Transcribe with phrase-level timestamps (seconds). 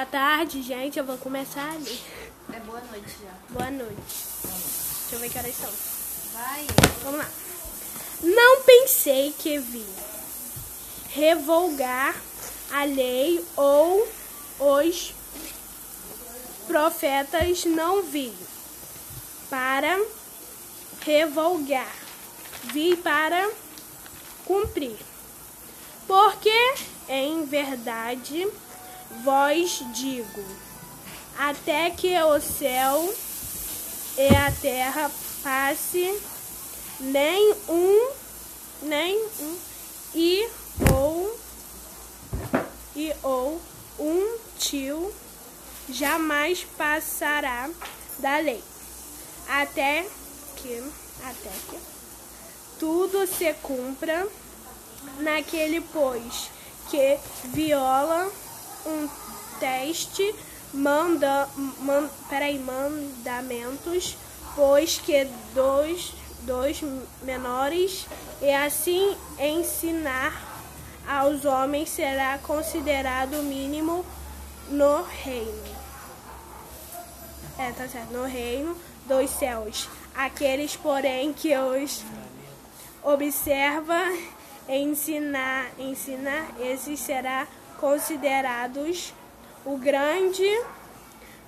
[0.00, 0.98] Boa tarde, gente.
[0.98, 2.00] Eu vou começar ali.
[2.54, 3.34] É boa noite já.
[3.50, 4.00] Boa noite.
[4.00, 5.70] Deixa eu ver que horas são.
[6.32, 6.66] Vai.
[7.02, 7.28] Vamos lá.
[8.22, 9.84] Não pensei que vi
[11.10, 12.16] revogar
[12.72, 14.08] a lei ou
[14.58, 15.12] os
[16.66, 18.32] profetas não vi
[19.50, 20.00] para
[21.04, 21.94] revogar,
[22.72, 23.50] vi para
[24.46, 24.96] cumprir.
[26.06, 26.74] Porque
[27.06, 28.50] em verdade
[29.22, 30.44] vós digo,
[31.38, 33.14] até que o céu
[34.16, 35.10] e a terra
[35.42, 36.20] passe,
[37.00, 38.10] nem um,
[38.82, 39.58] nem um,
[40.14, 40.48] e
[40.92, 41.38] ou,
[42.94, 43.60] e ou
[43.98, 45.12] um tio
[45.88, 47.70] jamais passará
[48.18, 48.62] da lei,
[49.48, 50.06] até
[50.56, 50.82] que,
[51.24, 51.78] até que
[52.78, 54.26] tudo se cumpra
[55.18, 56.50] naquele pois
[56.90, 58.30] que viola
[58.86, 59.08] um
[59.58, 60.34] teste
[60.72, 61.48] manda,
[61.80, 64.16] man, peraí, mandamentos,
[64.54, 66.82] pois que dois, dois
[67.22, 68.06] menores
[68.40, 70.48] e assim ensinar
[71.06, 74.04] aos homens será considerado mínimo
[74.68, 75.80] no reino.
[77.58, 78.76] É, tá certo, no reino
[79.06, 79.88] dos céus.
[80.14, 82.02] Aqueles, porém, que os
[83.02, 84.00] observa
[84.68, 87.46] ensinar, ensinar, esses será
[87.80, 89.12] considerados
[89.64, 90.48] o grande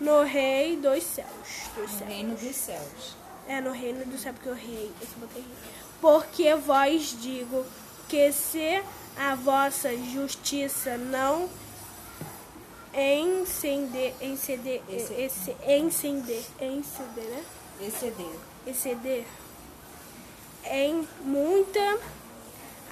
[0.00, 1.28] no rei dos céus.
[1.76, 2.08] Dos No céus.
[2.10, 3.16] reino dos céus.
[3.48, 5.52] É no reino do céu, porque o rei, botei rei.
[6.00, 7.64] Porque vós digo
[8.08, 8.82] que se
[9.16, 11.48] a vossa justiça não
[12.94, 17.44] encender, encender, Esse- encender, encender, né?
[17.80, 18.34] Exceder.
[18.66, 19.24] exceder
[20.64, 21.98] em muita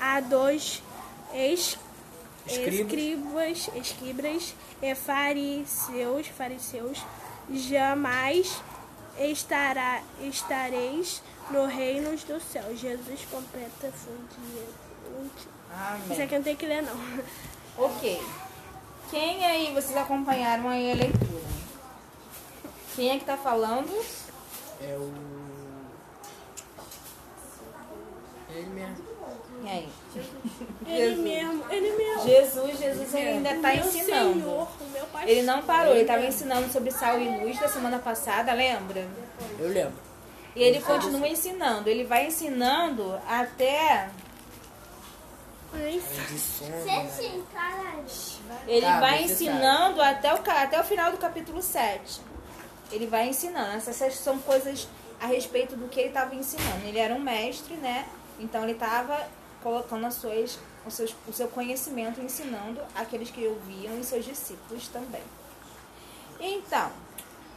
[0.00, 0.83] a dos
[1.34, 1.78] es,
[2.46, 2.74] Escribas.
[2.74, 7.05] escribas, escribas e fariseus, fariseus
[7.50, 8.62] jamais
[9.19, 12.79] estará, estareis no reino dos céus.
[12.79, 14.40] Jesus completa fonte.
[16.11, 16.96] Isso aqui não tenho que ler não.
[17.77, 18.20] Ok.
[19.11, 21.40] Quem aí, vocês acompanharam aí a leitura?
[22.95, 23.90] Quem é que tá falando?
[24.80, 25.12] É o.
[28.50, 29.05] Ele mesmo.
[29.61, 29.89] Quem aí?
[30.87, 31.19] Ele Jesus.
[31.19, 32.23] mesmo, ele mesmo.
[32.23, 34.41] Jesus, Jesus ainda está ensinando.
[34.41, 35.29] Senhor, o meu pastor.
[35.29, 39.07] Ele não parou, ele estava ensinando sobre sal e luz da semana passada, lembra?
[39.59, 40.11] Eu lembro.
[40.57, 41.89] E ele continua ensinando.
[41.89, 44.09] Ele vai ensinando até.
[47.53, 48.05] Caralho.
[48.67, 52.21] Ele Tá, vai ensinando até o, até o final do capítulo 7.
[52.91, 53.77] Ele vai ensinando.
[53.77, 54.89] Essas são coisas
[55.21, 56.85] a respeito do que ele estava ensinando.
[56.85, 58.07] Ele era um mestre, né?
[58.41, 59.29] Então ele estava
[59.63, 64.89] colocando as suas, os seus, o seu conhecimento, ensinando aqueles que ouviam e seus discípulos
[64.89, 65.23] também.
[66.39, 66.89] Então,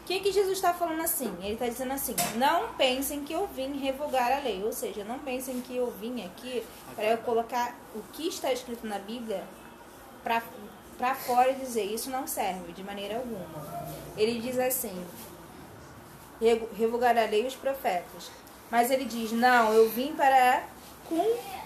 [0.02, 1.34] o que, que Jesus está falando assim?
[1.42, 4.62] Ele está dizendo assim: não pensem que eu vim revogar a lei.
[4.64, 6.62] Ou seja, não pensem que eu vim aqui
[6.96, 9.44] para eu colocar o que está escrito na Bíblia
[10.24, 13.48] para fora e dizer isso não serve de maneira alguma.
[14.18, 15.06] Ele diz assim:
[16.42, 18.30] "Revo- revogar a lei e os profetas.
[18.70, 20.64] Mas ele diz: não, eu vim para
[21.08, 21.63] cumprir.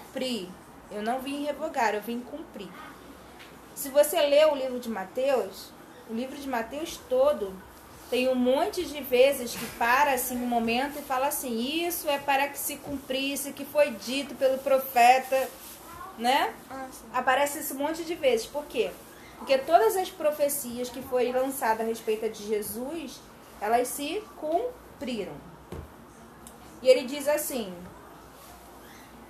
[0.90, 2.68] Eu não vim revogar, eu vim cumprir.
[3.74, 5.70] Se você lê o livro de Mateus,
[6.10, 7.54] o livro de Mateus todo
[8.10, 12.18] tem um monte de vezes que para assim um momento e fala assim: isso é
[12.18, 15.48] para que se cumprisse que foi dito pelo profeta,
[16.18, 16.54] né?
[17.12, 18.46] Aparece isso um monte de vezes.
[18.46, 18.90] Por quê?
[19.38, 23.20] Porque todas as profecias que foram lançadas a respeito de Jesus,
[23.60, 25.34] elas se cumpriram.
[26.82, 27.72] E ele diz assim: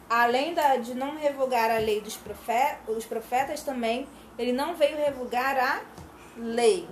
[0.09, 4.09] além da- de não revogar a lei dos profetas, os profetas também,
[4.39, 5.81] ele não veio revogar a
[6.37, 6.89] lei.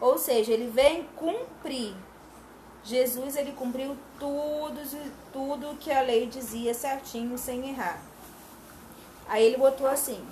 [0.00, 1.94] Ou seja, ele vem cumprir.
[2.82, 4.80] Jesus ele cumpriu tudo,
[5.32, 8.00] tudo que a lei dizia certinho, sem errar.
[9.28, 10.24] Aí ele botou assim: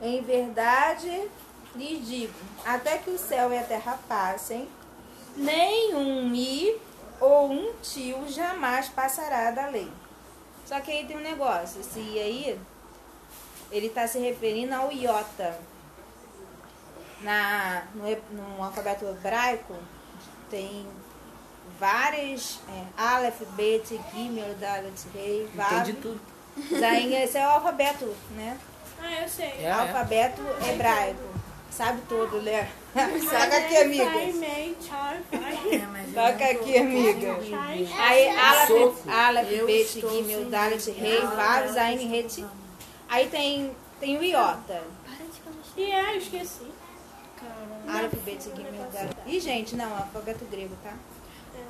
[0.00, 1.30] Em verdade
[1.74, 4.68] lhes digo, até que o céu e a terra passem,
[5.34, 6.78] nenhum i
[7.18, 9.90] ou um tio jamais passará da lei.
[10.72, 12.60] Só que aí tem um negócio, esse i aí,
[13.70, 15.54] ele está se referindo ao iota.
[17.20, 19.74] Na, no, no alfabeto hebraico
[20.48, 20.88] tem
[21.78, 25.74] várias é, Aleph, Bet, Gimel, Dalet, Rei, Vav.
[25.74, 26.20] Entendi tudo.
[26.80, 28.58] Zain, esse é o alfabeto, né?
[28.98, 29.52] Ah, eu sei.
[29.58, 29.72] É, é.
[29.72, 31.20] alfabeto hebraico.
[31.76, 32.70] Sabe tudo, né?
[32.94, 34.04] Saca aqui, amiga.
[36.12, 37.38] Toca aqui, amiga.
[37.98, 38.28] Aí,
[39.64, 42.44] Bet, estou Gimel, Dalet, Rei, Vav, Zain, Het.
[43.08, 44.82] Aí tem, tem o iota.
[45.74, 46.66] E é, eu esqueci.
[47.88, 49.16] Aleph, Bet, Gimel, Dalet.
[49.26, 50.92] Ih, gente, não, alfabeto grego, tá?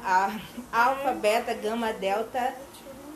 [0.05, 0.33] A,
[0.73, 2.53] alfa, beta, gama, delta,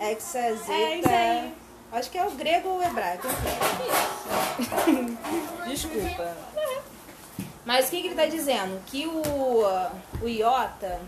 [0.00, 1.52] hexa, É zeta.
[1.90, 3.26] Acho que é o grego ou o hebraico.
[5.66, 6.45] Desculpa.
[7.64, 8.80] Mas o que, que ele está dizendo?
[8.86, 9.62] Que o,
[10.22, 11.00] o iota.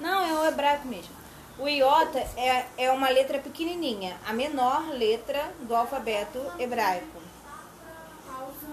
[0.00, 1.10] Não, é o hebraico mesmo.
[1.58, 7.18] O iota é, é uma letra pequenininha, a menor letra do alfabeto hebraico.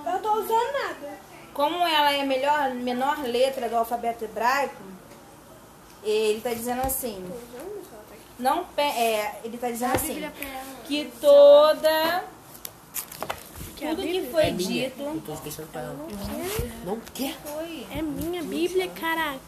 [0.06, 1.20] Eu tô usando nada.
[1.54, 4.76] Como ela é a melhor, menor letra do alfabeto hebraico,
[6.04, 7.26] ele está dizendo assim.
[8.38, 10.30] Não, pe- é, ele está dizendo assim
[10.86, 12.24] que toda
[13.76, 16.08] tudo que foi é dito Eu tô esquecendo pra ela.
[16.86, 17.36] Não quer?
[17.44, 19.40] foi É minha Bíblia, caraca.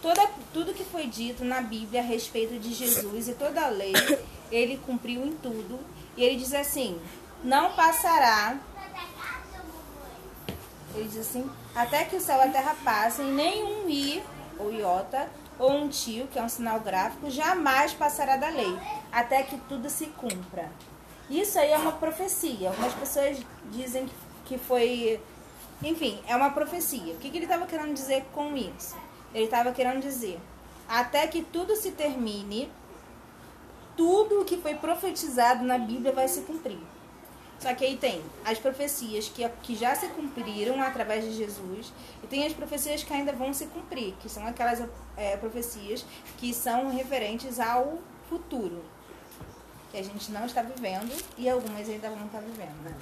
[0.00, 3.92] toda tudo que foi dito na Bíblia a respeito de Jesus e toda a lei,
[4.50, 5.78] ele cumpriu em tudo.
[6.16, 6.98] E ele diz assim:
[7.42, 8.56] não passará.
[10.94, 14.22] Ele diz assim: até que o céu e a terra passem, nenhum i
[14.58, 15.28] ou iota
[15.58, 18.78] ou um tio, que é um sinal gráfico, jamais passará da lei,
[19.10, 20.70] até que tudo se cumpra.
[21.28, 22.68] Isso aí é uma profecia.
[22.70, 23.38] Algumas pessoas
[23.70, 24.08] dizem
[24.44, 25.20] que- foi.
[25.82, 27.14] Enfim, é uma profecia.
[27.14, 28.96] O que, que ele estava querendo dizer com isso?
[29.34, 30.38] Ele estava querendo dizer:
[30.88, 32.70] até que tudo se termine,
[33.96, 36.78] tudo o que foi profetizado na Bíblia vai se cumprir.
[37.58, 41.90] Só que aí tem as profecias que, que já se cumpriram através de Jesus
[42.22, 44.86] e tem as profecias que ainda vão se cumprir, que são aquelas
[45.16, 46.04] é, profecias
[46.36, 48.84] que são referentes ao futuro,
[49.90, 52.82] que a gente não está vivendo e algumas ainda vão estar vivendo.
[52.82, 52.94] Né?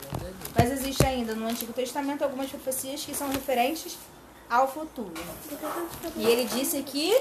[0.55, 3.97] Mas existe ainda no Antigo Testamento algumas profecias que são referentes
[4.49, 5.15] ao futuro.
[6.17, 7.21] E ele disse que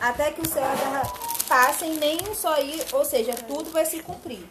[0.00, 1.12] até que o céu e a terra
[1.46, 4.44] passem, nem um só ir, ou seja, tudo vai se cumprir.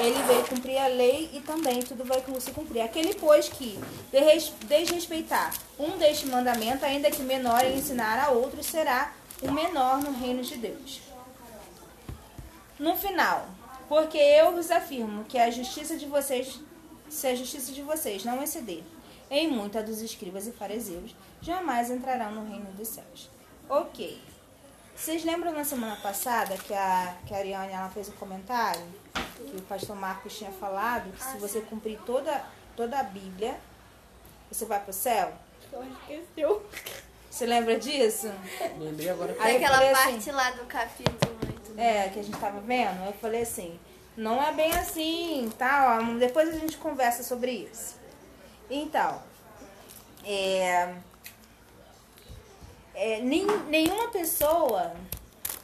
[0.00, 2.80] Ele veio cumprir a lei e também tudo vai se cumprir.
[2.80, 3.78] Aquele, pois, que
[4.10, 9.98] desres- desrespeitar um deste mandamento, ainda que menor, e ensinar a outros, será o menor
[10.02, 11.00] no reino de Deus.
[12.78, 13.46] No final,
[13.88, 16.60] porque eu vos afirmo que a justiça de vocês,
[17.08, 18.82] se a justiça de vocês não exceder
[19.30, 23.28] em muito a dos escribas e fariseus, jamais entrarão no reino dos céus.
[23.68, 24.20] Ok.
[24.96, 28.82] Vocês lembram na semana passada que a, que a Ariane ela fez um comentário
[29.36, 32.44] que o pastor Marcos tinha falado que se você cumprir toda,
[32.76, 33.56] toda a Bíblia,
[34.50, 35.32] você vai para o céu?
[35.72, 36.66] Ela esqueceu.
[37.30, 38.32] Você lembra disso?
[38.78, 39.36] Lembrei agora.
[39.38, 41.57] Aí eu Daquela falei parte assim- lá do capítulo 8.
[41.80, 43.78] É, que a gente tava vendo, eu falei assim,
[44.16, 46.00] não é bem assim, tá?
[46.02, 47.94] Ó, depois a gente conversa sobre isso.
[48.68, 49.22] Então,
[50.24, 50.92] é,
[52.94, 54.92] é, nem, nenhuma pessoa,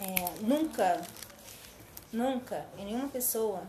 [0.01, 1.03] é, nunca,
[2.13, 3.65] nunca, nenhuma pessoa,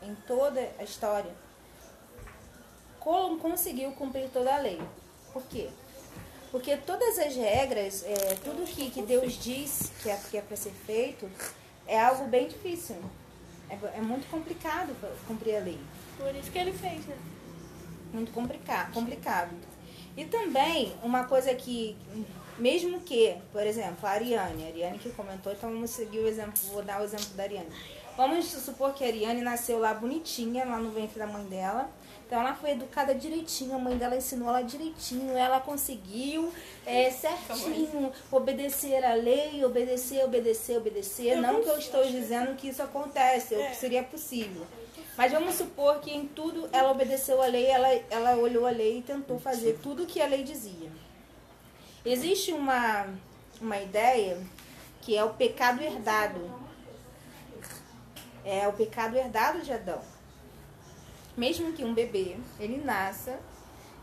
[0.00, 1.34] em toda a história,
[3.00, 4.80] co- conseguiu cumprir toda a lei.
[5.32, 5.68] Por quê?
[6.52, 8.14] Porque todas as regras, é,
[8.44, 11.28] tudo que, que Deus diz que é, que é para ser feito,
[11.86, 12.96] é algo bem difícil.
[13.68, 14.94] É, é muito complicado
[15.26, 15.80] cumprir a lei.
[16.16, 17.16] Por isso que ele fez, né?
[18.12, 19.50] Muito complicado, complicado.
[20.16, 21.96] E também, uma coisa que,
[22.58, 26.52] mesmo que, por exemplo, a Ariane, a Ariane que comentou, então vamos seguir o exemplo,
[26.70, 27.70] vou dar o exemplo da Ariane.
[28.14, 31.88] Vamos supor que a Ariane nasceu lá bonitinha, lá no ventre da mãe dela.
[32.26, 36.52] Então ela foi educada direitinho, a mãe dela ensinou ela direitinho, ela conseguiu
[36.86, 41.36] é, certinho obedecer a lei, obedecer, obedecer, obedecer.
[41.36, 44.66] Não que eu estou dizendo que isso acontece, ou que seria possível.
[45.16, 48.98] Mas vamos supor que em tudo ela obedeceu a lei, ela, ela olhou a lei
[48.98, 50.90] e tentou fazer tudo o que a lei dizia.
[52.04, 53.06] Existe uma,
[53.60, 54.40] uma ideia
[55.02, 56.50] que é o pecado herdado.
[58.44, 60.00] É o pecado herdado de Adão.
[61.36, 63.38] Mesmo que um bebê, ele nasça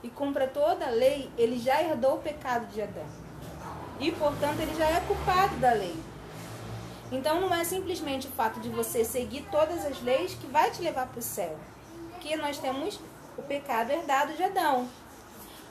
[0.01, 3.05] e cumpra toda a lei, ele já herdou o pecado de Adão.
[3.99, 5.95] E, portanto, ele já é culpado da lei.
[7.11, 10.81] Então não é simplesmente o fato de você seguir todas as leis que vai te
[10.81, 11.57] levar para o céu.
[12.11, 12.99] Porque nós temos
[13.37, 14.87] o pecado herdado de Adão.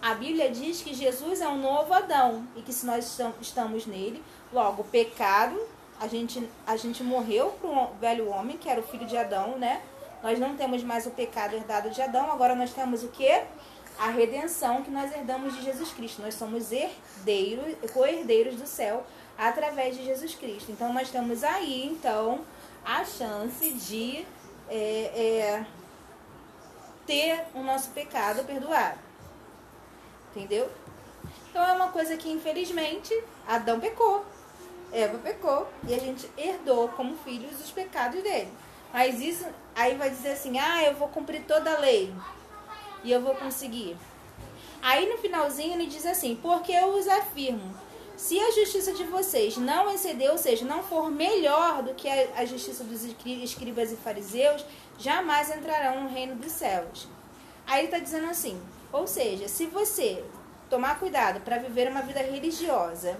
[0.03, 3.87] A Bíblia diz que Jesus é um novo Adão e que se nós estam- estamos
[3.87, 4.23] nele,
[4.53, 5.59] logo o pecado,
[6.01, 9.59] a gente, a gente morreu para o velho homem, que era o filho de Adão,
[9.59, 9.81] né?
[10.23, 13.43] Nós não temos mais o pecado herdado de Adão, agora nós temos o quê?
[13.99, 16.23] A redenção que nós herdamos de Jesus Cristo.
[16.23, 19.05] Nós somos herdeiros, co-herdeiros do céu
[19.37, 20.73] através de Jesus Cristo.
[20.73, 22.41] Então nós temos aí, então,
[22.85, 24.27] a chance de
[24.69, 25.67] é, é,
[27.07, 28.99] ter o nosso pecado perdoado.
[30.31, 30.71] Entendeu?
[31.51, 33.13] Então é uma coisa que, infelizmente,
[33.47, 34.25] Adão pecou,
[34.93, 38.51] Eva pecou e a gente herdou como filhos os pecados dele.
[38.93, 42.13] Mas isso, aí vai dizer assim, ah, eu vou cumprir toda a lei.
[43.05, 43.97] E eu vou conseguir.
[44.83, 47.75] Aí no finalzinho ele diz assim, porque eu os afirmo,
[48.17, 52.45] se a justiça de vocês não exceder, ou seja, não for melhor do que a,
[52.45, 54.65] justiça dos escri- escribas e fariseus,
[54.99, 57.07] jamais entrarão no reino dos céus.
[57.67, 58.61] Aí ele está dizendo assim,
[58.93, 60.25] ou seja, se você
[60.69, 63.17] tomar cuidado para viver uma vida religiosa,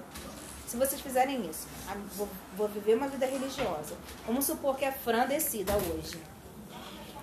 [0.67, 1.67] se vocês fizerem isso,
[2.15, 3.95] vou, vou viver uma vida religiosa.
[4.27, 6.19] Vamos supor que a Fran decida hoje.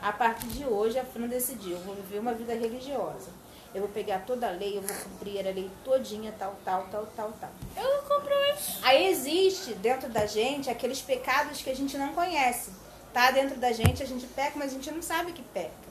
[0.01, 3.29] A partir de hoje, a Fran decidiu, eu vou viver uma vida religiosa.
[3.73, 7.05] Eu vou pegar toda a lei, eu vou cumprir a lei todinha, tal, tal, tal,
[7.15, 7.49] tal, tal.
[7.75, 8.79] Eu não compro isso.
[8.81, 12.71] Aí existe dentro da gente aqueles pecados que a gente não conhece.
[13.11, 15.85] Tá dentro da gente, a gente peca, mas a gente não sabe que peca.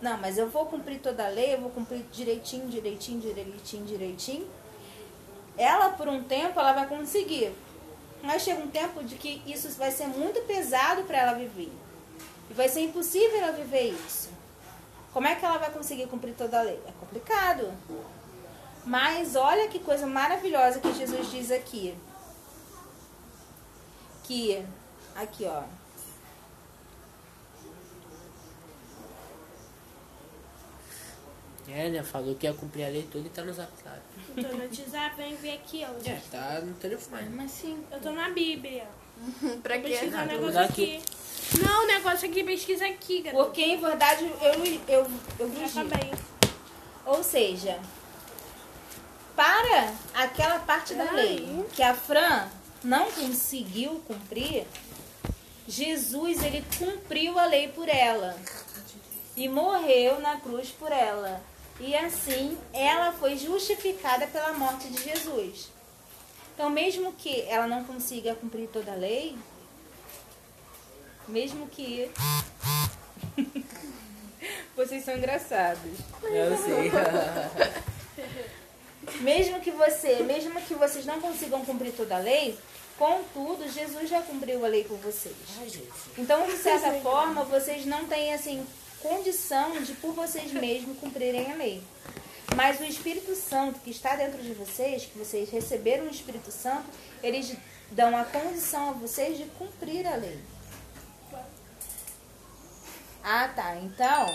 [0.00, 4.46] Não, mas eu vou cumprir toda a lei, eu vou cumprir direitinho, direitinho, direitinho, direitinho.
[5.56, 7.52] Ela, por um tempo, ela vai conseguir.
[8.24, 11.70] Mas chega um tempo de que isso vai ser muito pesado para ela viver.
[12.50, 14.30] E vai ser impossível ela viver isso.
[15.12, 16.80] Como é que ela vai conseguir cumprir toda a lei?
[16.86, 17.70] É complicado.
[18.84, 21.94] Mas olha que coisa maravilhosa que Jesus diz aqui.
[24.24, 24.64] Que,
[25.14, 25.62] aqui ó.
[31.68, 32.02] É, né?
[32.02, 34.00] Falou que ia cumprir a lei toda e tá no zap zap.
[34.36, 36.08] Eu tô no WhatsApp, vem ver aqui, ó.
[36.10, 37.28] É, tá no telefone.
[37.30, 37.82] Mas sim.
[37.90, 38.86] Eu tô na Bíblia.
[39.62, 39.88] pra quê?
[39.88, 41.00] pesquisar um negócio vou aqui.
[41.62, 43.44] Não, o negócio aqui, pesquisa aqui, garoto.
[43.44, 45.06] Porque em verdade eu, eu,
[45.38, 45.96] eu tá digo.
[45.96, 46.12] bem.
[47.06, 47.78] Ou seja,
[49.36, 52.48] para aquela parte da lei que a Fran
[52.82, 54.66] não conseguiu cumprir,
[55.66, 58.36] Jesus ele cumpriu a lei por ela
[59.36, 61.40] e morreu na cruz por ela.
[61.80, 65.68] E assim ela foi justificada pela morte de Jesus.
[66.54, 69.36] Então, mesmo que ela não consiga cumprir toda a lei,
[71.26, 72.08] mesmo que
[74.76, 75.98] vocês são engraçados.
[76.22, 76.92] Eu sei.
[79.20, 82.56] Mesmo que você, mesmo que vocês não consigam cumprir toda a lei,
[82.96, 85.34] contudo, Jesus já cumpriu a lei por vocês.
[85.58, 85.82] Ai.
[86.16, 88.64] Então, de certa forma, vocês não têm assim
[89.04, 91.82] condição de por vocês mesmos cumprirem a lei.
[92.56, 96.86] Mas o Espírito Santo que está dentro de vocês, que vocês receberam o Espírito Santo,
[97.22, 97.54] eles
[97.90, 100.38] dão a condição a vocês de cumprir a lei.
[103.22, 103.76] Ah, tá.
[103.76, 104.26] Então,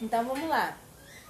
[0.00, 0.78] então vamos lá.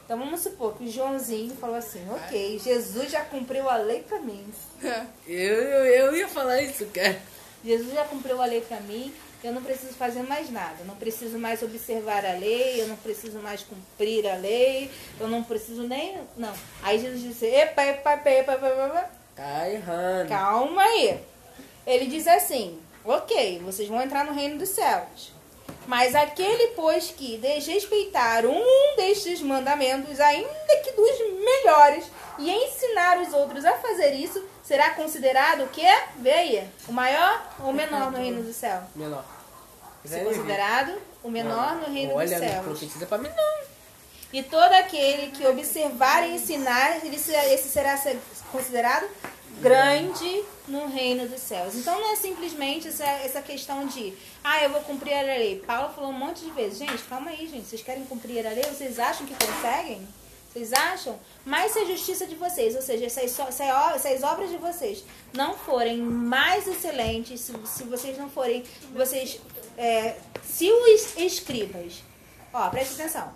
[0.04, 4.20] Então vamos supor que o Joãozinho falou assim, ok, Jesus já cumpriu a lei pra
[4.20, 4.52] mim.
[5.26, 7.18] Eu, eu, eu ia falar isso, cara.
[7.64, 10.76] Jesus já cumpriu a lei pra mim, eu não preciso fazer mais nada.
[10.80, 15.28] Eu não preciso mais observar a lei, eu não preciso mais cumprir a lei, eu
[15.28, 16.18] não preciso nem.
[16.34, 16.52] Não.
[16.82, 19.10] Aí Jesus disse: epa, epa, epa, epa, epa, epa.
[19.36, 20.28] Tá errando.
[20.30, 21.20] calma aí.
[21.86, 25.34] Ele diz assim: ok, vocês vão entrar no reino dos céus.
[25.86, 32.06] Mas aquele, pois, que desrespeitar um destes mandamentos, ainda que dos melhores,
[32.38, 35.86] e ensinar os outros a fazer isso, será considerado o quê?
[36.16, 38.82] Vê aí, o maior ou o menor no reino do céu?
[38.96, 39.24] Menor.
[40.04, 42.64] Ser considerado o menor no reino Olha, dos não céus.
[42.64, 43.64] profetiza pra mim não.
[44.32, 48.18] E todo aquele que observar e ensinar, ele será, esse será ser-
[48.50, 49.06] considerado
[49.60, 51.74] grande no reino dos céus.
[51.76, 55.62] Então não é simplesmente essa, essa questão de, ah, eu vou cumprir a lei.
[55.66, 58.64] Paulo falou um monte de vezes, gente, calma aí, gente, vocês querem cumprir a lei?
[58.64, 60.06] Vocês acham que conseguem?
[60.54, 61.18] Vocês acham?
[61.44, 65.54] Mas se a justiça de vocês, ou seja, se as, se obras de vocês não
[65.54, 68.62] forem mais excelentes, se, se vocês não forem,
[68.94, 69.40] vocês,
[69.76, 72.04] é, se os escribas,
[72.52, 73.34] ó, presta atenção,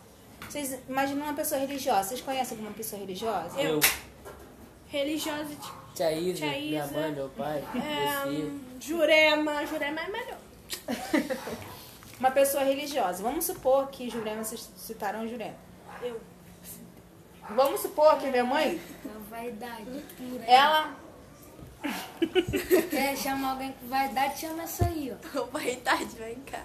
[0.49, 3.61] vocês imaginam uma pessoa religiosa, vocês conhecem alguma pessoa religiosa?
[3.61, 3.81] Eu,
[4.87, 6.93] Religiosa, tipo, tia Isa, Tia minha Isa.
[6.95, 9.67] mãe, meu pai, é, Jurema.
[9.67, 10.39] Jurema é melhor.
[12.19, 13.23] Uma pessoa religiosa.
[13.23, 15.57] Vamos supor que Jurema, vocês citaram Jurema.
[16.01, 16.19] Eu.
[17.55, 18.81] Vamos supor que minha mãe,
[19.31, 20.05] Vaidade
[20.47, 20.95] ela
[22.91, 25.45] Quer chamar alguém com vaidade, chama essa aí, ó.
[25.45, 26.63] Vaidade, vem cá.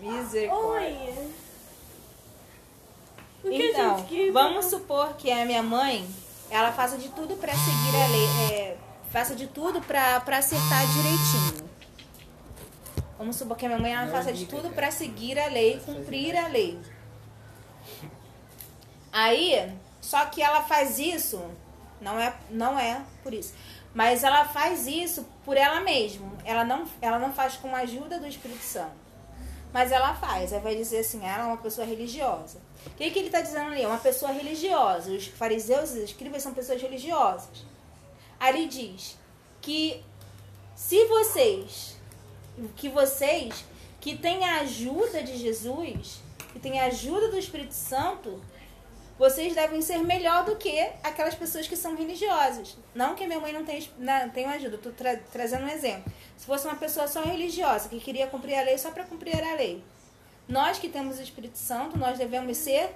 [0.00, 0.88] Misericórdia.
[0.88, 1.30] Oi.
[3.44, 6.08] O que, Então, vamos supor que a minha mãe,
[6.50, 8.76] ela faça de tudo pra seguir a lei, é,
[9.10, 11.68] faça de tudo pra pra acertar direitinho.
[13.18, 14.74] Vamos supor que a minha mãe ela Não faça de tudo cara.
[14.74, 16.78] pra seguir a lei, cumprir a lei.
[19.12, 19.72] Aí,
[20.06, 21.42] só que ela faz isso,
[22.00, 23.52] não é, não é por isso,
[23.92, 26.30] mas ela faz isso por ela mesma.
[26.44, 28.94] Ela não, ela não faz com a ajuda do Espírito Santo.
[29.72, 32.58] Mas ela faz, aí vai dizer assim, ela é uma pessoa religiosa.
[32.86, 33.82] O que, que ele está dizendo ali?
[33.82, 35.10] É uma pessoa religiosa.
[35.10, 37.64] Os fariseus e os escribas são pessoas religiosas.
[38.40, 39.18] Ele diz
[39.60, 40.04] que
[40.76, 41.96] se vocês,
[42.76, 43.64] que vocês
[44.00, 46.20] que tem a ajuda de Jesus,
[46.52, 48.40] que tem a ajuda do Espírito Santo,
[49.18, 52.76] vocês devem ser melhor do que aquelas pessoas que são religiosas.
[52.94, 56.12] Não que minha mãe não tenha, não, tenha ajuda, estou tra trazendo um exemplo.
[56.36, 59.54] Se fosse uma pessoa só religiosa, que queria cumprir a lei só para cumprir a
[59.54, 59.82] lei.
[60.46, 62.90] Nós que temos o Espírito Santo, nós devemos ser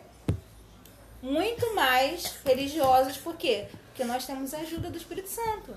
[1.22, 3.16] muito mais religiosos.
[3.16, 3.66] Por quê?
[3.86, 5.74] Porque nós temos a ajuda do Espírito Santo.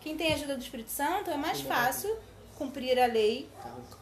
[0.00, 2.16] Quem tem a ajuda do Espírito Santo é mais fácil
[2.56, 3.48] cumprir a lei,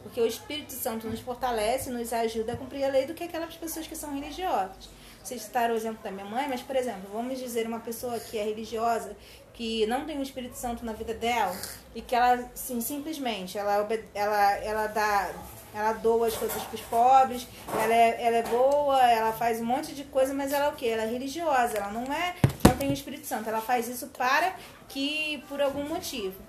[0.01, 3.55] porque o Espírito Santo nos fortalece, nos ajuda a cumprir a lei do que aquelas
[3.55, 4.89] pessoas que são religiosas.
[5.23, 8.37] Vocês citaram o exemplo da minha mãe, mas, por exemplo, vamos dizer uma pessoa que
[8.37, 9.15] é religiosa,
[9.53, 11.55] que não tem o Espírito Santo na vida dela,
[11.95, 15.33] e que ela, sim, simplesmente, ela, ela, ela dá
[15.75, 19.65] ela doa as coisas para os pobres, ela é, ela é boa, ela faz um
[19.65, 20.87] monte de coisa, mas ela é o quê?
[20.87, 22.33] Ela é religiosa, ela não é,
[22.63, 24.55] não tem o Espírito Santo, ela faz isso para
[24.87, 26.39] que, por algum motivo.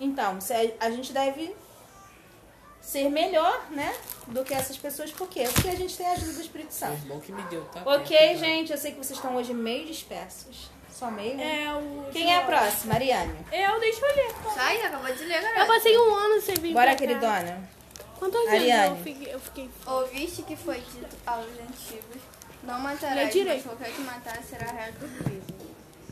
[0.00, 1.54] Então, se a, a gente deve
[2.80, 3.94] ser melhor, né,
[4.28, 5.44] do que essas pessoas, por quê?
[5.52, 6.94] Porque a gente tem a ajuda do Espírito Santo.
[7.02, 7.82] irmão que me deu, tá?
[7.84, 10.70] Ok, perto, gente, eu sei que vocês estão hoje meio dispersos.
[10.90, 11.64] Só meio, né?
[11.64, 12.10] É o.
[12.10, 13.32] Quem é a próxima, Ariane?
[13.52, 14.34] Eu, deixa eu ler.
[14.52, 15.66] Sai, acabou de ler, Eu garoto.
[15.66, 17.70] passei um ano sem vir Bora, queridona.
[18.18, 18.98] Quantos anos Ariane.
[18.98, 19.34] eu fiquei?
[19.34, 19.70] Eu fiquei...
[19.86, 22.22] Ouviste que foi dito aos antigos:
[22.64, 25.58] Não matarás, mas qualquer que matar será réu do juízo.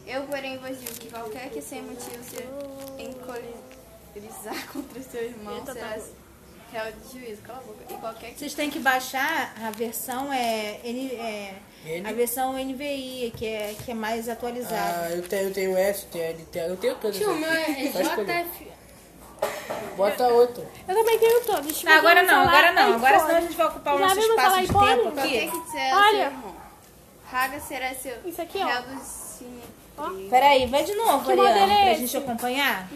[0.07, 2.37] Eu, porém, vos digo que qualquer que sem motivo se
[4.17, 6.03] encolerizar contra seu irmão Eita, tá será bom.
[6.73, 7.43] réu de juízo.
[7.43, 7.85] Cala a boca.
[7.89, 11.55] E qualquer que Vocês têm que baixar a versão é, N, é
[11.85, 12.09] N?
[12.09, 15.07] a versão NVI, que é que é mais atualizada.
[15.07, 17.17] Ah, eu tenho, eu tenho S, tenho L, tenho, eu tenho todas.
[17.17, 17.65] Tio, o meu é.
[17.65, 18.77] JF.
[19.97, 20.67] Bota outro.
[20.89, 21.83] Eu também tenho todos.
[21.83, 22.95] Tá, agora não, agora não.
[22.95, 25.51] Agora senão a gente vai ocupar o nosso espaço de tempo aqui.
[25.51, 26.33] que disser Olha.
[27.31, 30.07] Raga será seu Isso aqui, ó.
[30.31, 32.89] Peraí, vai de novo, Ariane, é pra gente acompanhar.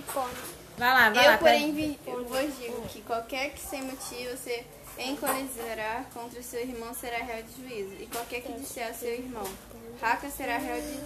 [0.78, 1.38] Vai lá, vai Eu, lá.
[1.38, 4.64] porém, vi- eu vos digo que qualquer que sem motivo se
[4.98, 9.46] encolerizará contra seu irmão será réu de juízo, e qualquer que disser a seu irmão,
[10.00, 10.98] raca será réu de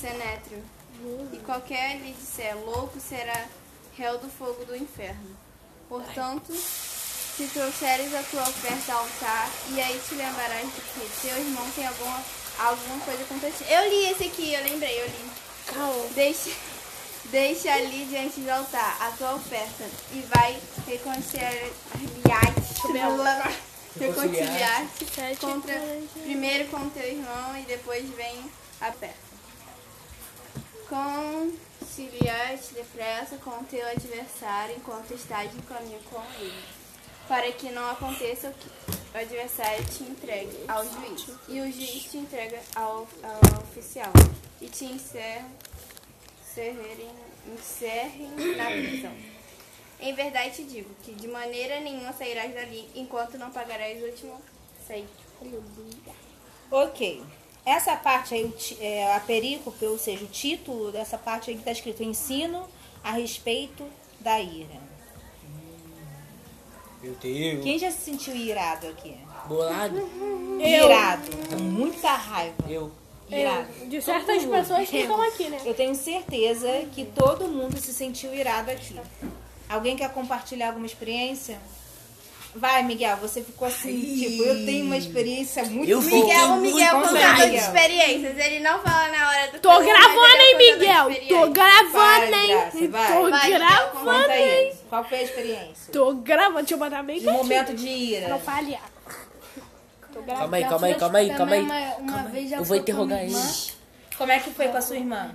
[0.00, 0.62] senétrio,
[1.32, 3.46] e qualquer lhe disser louco será
[3.96, 5.36] réu do fogo do inferno.
[5.88, 11.36] Portanto, se trouxeres a tua oferta ao altar, e aí te lembrarás de que teu
[11.38, 12.22] irmão tem alguma,
[12.58, 13.64] alguma coisa contra ti.
[13.68, 15.30] Eu li esse aqui, eu lembrei, eu li.
[15.66, 16.06] Calma.
[16.14, 16.52] Deixe,
[17.30, 21.72] deixe ali diante do altar a tua oferta e vai reconciliar-te
[23.98, 25.04] reconciliar-te
[25.38, 26.20] contra, quarenta.
[26.22, 29.32] primeiro com teu irmão e depois vem a oferta.
[30.88, 36.64] Conciliar-te depressa com teu adversário enquanto estás no caminho com ele,
[37.28, 38.68] para que não aconteça o que
[39.14, 44.12] o adversário te entregue ao juiz e o juiz te entrega ao, ao oficial
[44.60, 45.44] e te encerre
[46.52, 47.08] encerrem,
[47.54, 49.12] encerrem na prisão.
[50.00, 54.42] Em verdade te digo que de maneira nenhuma sairás dali enquanto não pagarás o último
[54.86, 55.08] cento.
[56.70, 57.22] Ok.
[57.64, 61.70] Essa parte aí, é, a perícope, ou seja, o título dessa parte aí que tá
[61.70, 62.68] escrito ensino
[63.04, 63.86] a respeito
[64.20, 64.80] da ira.
[67.00, 67.62] Meu Deus.
[67.62, 69.16] Quem já se sentiu irado aqui?
[69.46, 69.96] Bolado?
[70.60, 71.30] Irado.
[71.48, 72.54] Com muita raiva.
[72.68, 72.92] Eu.
[73.40, 73.66] Irado.
[73.80, 75.58] Eu, de certas pessoas que ficam aqui, né?
[75.64, 78.96] Eu tenho certeza que todo mundo se sentiu irado aqui.
[79.68, 81.58] Alguém quer compartilhar alguma experiência?
[82.54, 84.28] Vai, Miguel, você ficou assim, Ai.
[84.28, 86.02] tipo, eu tenho uma experiência muito Eu.
[86.02, 87.62] Miguel, o Miguel Conta aí, contador de Miguel.
[87.64, 88.38] experiências.
[88.38, 91.28] Ele não fala na hora do Tô gravando, é hein, Miguel?
[91.28, 92.88] Tô gravando, hein?
[92.90, 94.72] Tô Vai, gravando, hein?
[94.90, 95.92] qual foi a experiência?
[95.92, 96.58] Tô gravando.
[96.58, 97.42] Deixa eu botar bem No quietinho.
[97.42, 98.28] momento de ira.
[98.28, 98.82] Não falhar.
[100.12, 100.40] Tô gravando.
[100.40, 101.66] Calma aí, calma aí, calma aí, calma aí.
[101.66, 102.32] Calma aí.
[102.32, 103.40] vez já Eu vou interrogar irmã.
[104.16, 105.34] Como é que foi com a sua irmã?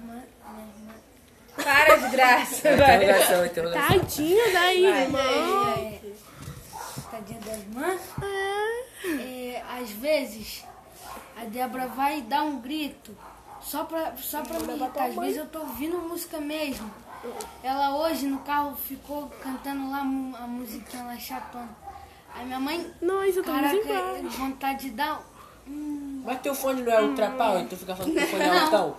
[1.56, 2.98] Para de graça, vai.
[2.98, 4.00] Interrogação, interrogação.
[4.00, 5.20] Tadinho da irmã.
[7.12, 7.98] Tadinha da irmã.
[9.20, 10.64] É, às vezes,
[11.36, 13.18] a Débora vai dar um grito
[13.62, 15.08] só pra, só pra me irritar.
[15.08, 16.90] Às vezes eu tô ouvindo música mesmo.
[17.64, 21.87] Ela hoje no carro ficou cantando lá a musiquinha lá chatona.
[22.38, 24.16] Aí minha mãe, Não, isso tá caraca, igual.
[24.30, 25.22] vontade de dar.
[25.68, 28.50] um- Mas teu fone não é ultra pau, então fica falando que teu fone é
[28.60, 28.96] altão.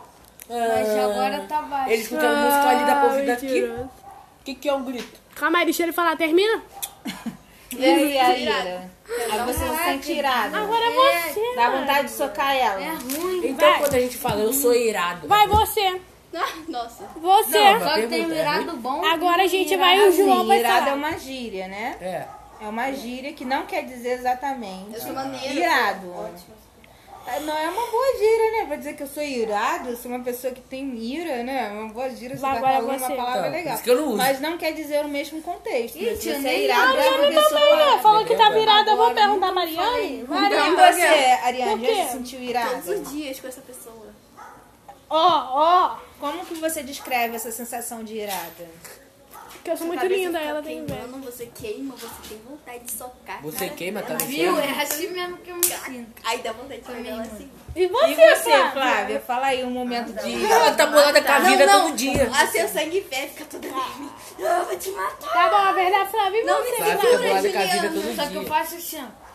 [0.49, 1.91] Mas agora tá baixo.
[1.91, 3.63] Ele escutando música ali pra ouvir daqui.
[3.65, 5.21] O que, que é um grito?
[5.35, 6.17] Calma aí, deixa ele falar.
[6.17, 6.63] Termina?
[7.71, 8.91] E aí, a ira?
[9.31, 10.57] Aí você se sente irado.
[10.57, 11.55] Agora é você.
[11.55, 12.81] Dá vontade de socar ela.
[12.83, 13.47] É ruim.
[13.47, 13.79] Então Vai.
[13.81, 15.29] quando a gente fala eu sou irado.
[15.29, 16.01] Vai você.
[16.35, 17.05] Ah, Nossa.
[17.15, 17.59] Você.
[17.75, 19.05] Não, Só que tem um é irado bom.
[19.05, 20.95] Agora a gente vai, o João vai irado é falar.
[20.97, 21.97] uma gíria, né?
[22.01, 22.27] É.
[22.61, 25.55] É uma gíria que não quer dizer exatamente Eu sou maneiro.
[25.55, 26.11] irado.
[26.13, 26.59] Ótimo.
[27.43, 28.65] Não é uma boa gíria, né?
[28.69, 31.69] Pra dizer que eu sou irado, eu sou uma pessoa que tem ira, né?
[31.69, 33.05] Uma boa gíria, você Vai, tá agora falando você.
[33.13, 33.79] uma palavra Tá, por legal.
[33.79, 34.17] que eu não uso.
[34.17, 35.99] Mas não quer dizer o mesmo contexto.
[36.03, 36.15] né?
[36.15, 37.61] Se tia, você nem é irado, é uma pessoa...
[37.61, 40.21] Também, falou que tá virada, eu vou perguntar a Mariane.
[40.21, 41.03] E Mariane, você,
[41.45, 42.71] Ariane, já se sentiu irada?
[42.83, 44.07] Todos os dias com essa pessoa.
[45.11, 45.49] ó,
[45.91, 48.67] ó, Como que você descreve essa sensação de irada?
[49.69, 51.01] Que eu sou muito linda, ela tem inveja.
[51.01, 53.43] queimando, Você queima, você tem vontade de socar.
[53.43, 54.25] Você cara queima, tá dela.
[54.31, 54.59] me Viu?
[54.59, 56.23] É assim mesmo que eu me sinto.
[56.25, 57.51] Aí dá vontade de ela assim.
[57.77, 58.71] E você, E você, Flávia?
[58.73, 59.21] Flávia?
[59.21, 60.45] Fala aí um momento de...
[60.45, 62.31] Ela tá bolada com a vida todo dia.
[62.33, 64.11] A seu sangue ferve, fica toda vermelha.
[64.39, 65.33] Eu vou te matar.
[65.33, 66.71] Tá bom, a verdade, Flávia, e Não você?
[66.71, 69.28] me Flávia segura, fica bolada com a vida Só que eu faço assim, ó.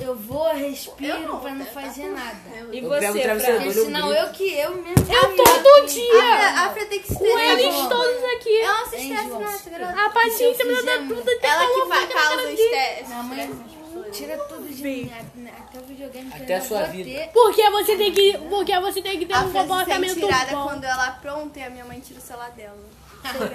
[0.00, 2.36] Eu vou, respiro Eu não, pra não tá fazer nada.
[2.72, 3.72] E você, Fran?
[3.72, 4.94] senão eu que eu mesmo.
[5.12, 6.22] Eu todo dia.
[6.22, 8.60] A Afra tem que se Com eles todos aqui.
[8.60, 9.40] Ela não se Hein, estressa, João?
[9.40, 10.04] não, essa garota.
[10.04, 11.22] A paciência me dá tudo.
[11.24, 13.04] tem Ela uma que na causa estresse.
[13.06, 13.64] Minha mãe
[14.12, 15.12] tira tudo de mim.
[15.58, 17.10] Até o videogame que Até a sua vida.
[17.10, 17.28] ter.
[17.32, 20.62] Porque você tem que, porque você tem que ter A um Fran comportamento tirada bom.
[20.64, 22.76] quando ela apronta e a minha mãe tira o celular dela.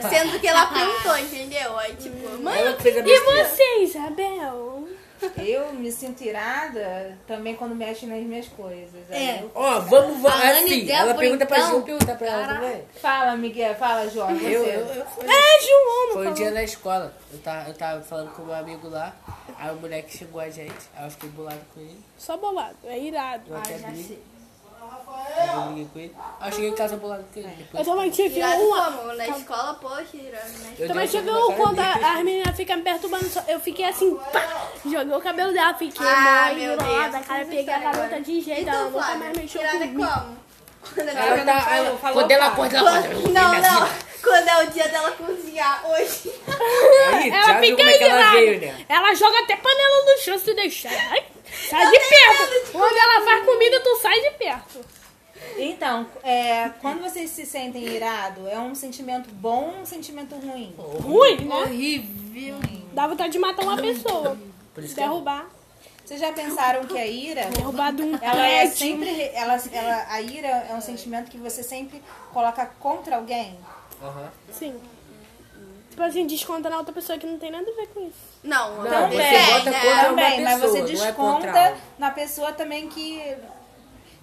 [0.09, 1.77] Sendo que ela aprontou, entendeu?
[1.77, 4.87] Aí, tipo, mãe, a E você, Isabel?
[5.37, 9.09] Eu me sinto irada também quando mexe nas minhas coisas.
[9.09, 9.43] É.
[9.53, 10.25] Ó, vamos, vamos.
[10.25, 12.83] A Anne Assim, Débora, ela pergunta pra então, gente, pergunta pra ela também.
[13.01, 13.75] Fala, Miguel.
[13.75, 14.35] Fala, João.
[14.35, 14.45] Você.
[14.45, 17.13] Eu, eu, eu fui, É, João, não foi um dia na escola.
[17.31, 19.15] Eu tava, eu tava falando com o meu amigo lá.
[19.57, 20.73] Aí o moleque xingou a gente.
[20.95, 21.99] Aí eu fiquei bolado com ele.
[22.17, 23.43] Só bolado, é irado.
[23.49, 24.19] Eu até já sei.
[25.53, 26.15] Eu briguei com ele.
[26.39, 27.67] Aí eu cheguei em casa bolado com ele.
[27.73, 29.13] Eu também tive como?
[29.15, 32.81] Na escola, poxa, tirada na eu Também tive um quando a- as meninas ficam me
[32.83, 33.25] perturbando.
[33.25, 37.11] só- Eu fiquei assim, pá, joguei o cabelo dela, fiquei Ah, mó meu enrolada.
[37.13, 37.25] Deus.
[37.27, 39.93] Cara, peguei a garota de jeito, ela Então, nunca mais mexeu comigo.
[40.05, 40.37] como?
[40.93, 43.03] Quando ela- Ela tá, falou, ela, quando ela acorda, ela fala.
[43.13, 43.89] Quando- Não, não.
[44.21, 46.31] Quando é o dia dela cozinhar hoje.
[47.13, 48.31] Aí, Ela viu fica como é que ela irada.
[48.37, 48.85] veio, né?
[48.89, 50.91] Ela joga até panela no chão se deixar.
[51.11, 51.23] Ai,
[51.69, 52.71] sai de perto.
[52.71, 54.85] Quando ela faz comida, tu sai de perto.
[55.57, 60.73] Então, é, quando vocês se sentem irado, é um sentimento bom ou um sentimento ruim?
[60.77, 61.55] Ruim, né?
[61.55, 62.57] Horrível.
[62.93, 64.37] Dá vontade de matar uma pessoa.
[64.73, 65.49] Por isso que Derrubar.
[66.05, 70.21] Vocês já pensaram que a ira, Derrubar de um ela é sempre, ela, ela, a
[70.21, 72.01] ira é um sentimento que você sempre
[72.33, 73.57] coloca contra alguém?
[74.01, 74.31] Aham.
[74.51, 74.75] Sim.
[75.89, 78.28] Tipo assim, desconta na outra pessoa que não tem nada a ver com isso.
[78.43, 79.79] Não, Não, não você bota né?
[79.81, 81.77] contra- Também, mas pessoa, você não é desconta algo.
[81.97, 83.35] na pessoa também que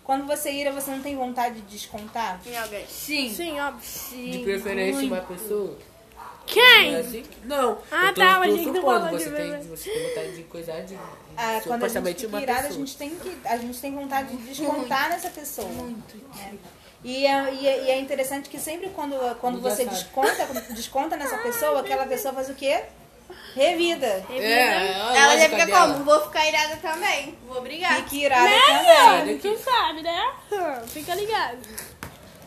[0.05, 2.40] quando você ira, você não tem vontade de descontar?
[2.46, 2.87] Em alguém.
[2.88, 3.29] Sim.
[3.35, 4.31] Sim, óbvio.
[4.33, 5.76] De preferência uma pessoa.
[6.16, 6.96] Não é Quem?
[6.96, 7.24] assim?
[7.44, 7.79] Não.
[7.90, 9.90] Ah, eu tô, tá, tô mas achei que tu supondo, falou de você tem, você
[9.90, 10.98] tem vontade de coisar de,
[11.37, 14.37] Ah, quando a gente fica uma irada, a gente tem que a gente tem vontade
[14.37, 15.66] de descontar nessa pessoa.
[15.68, 16.16] Muito.
[17.05, 21.37] E é, e, é, e é interessante que sempre quando, quando você desconta, desconta nessa
[21.38, 22.85] pessoa, aquela pessoa faz o quê?
[23.57, 24.25] Revida.
[24.31, 24.62] É,
[24.95, 25.92] a Ela já fica dela.
[25.95, 26.05] como?
[26.05, 27.35] Vou ficar irada também.
[27.49, 27.97] Vou brigar.
[27.97, 29.19] Fique irada Né?
[29.19, 29.38] também.
[29.38, 30.33] Tu sabe, né?
[30.88, 31.59] Fica ligado.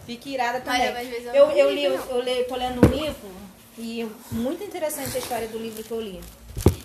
[0.05, 1.07] Fique irada Olha, também.
[1.09, 2.05] vezes eu Eu, eu, li, não.
[2.05, 3.29] eu li, tô lendo um livro
[3.77, 6.21] e muito interessante a história do livro que eu li.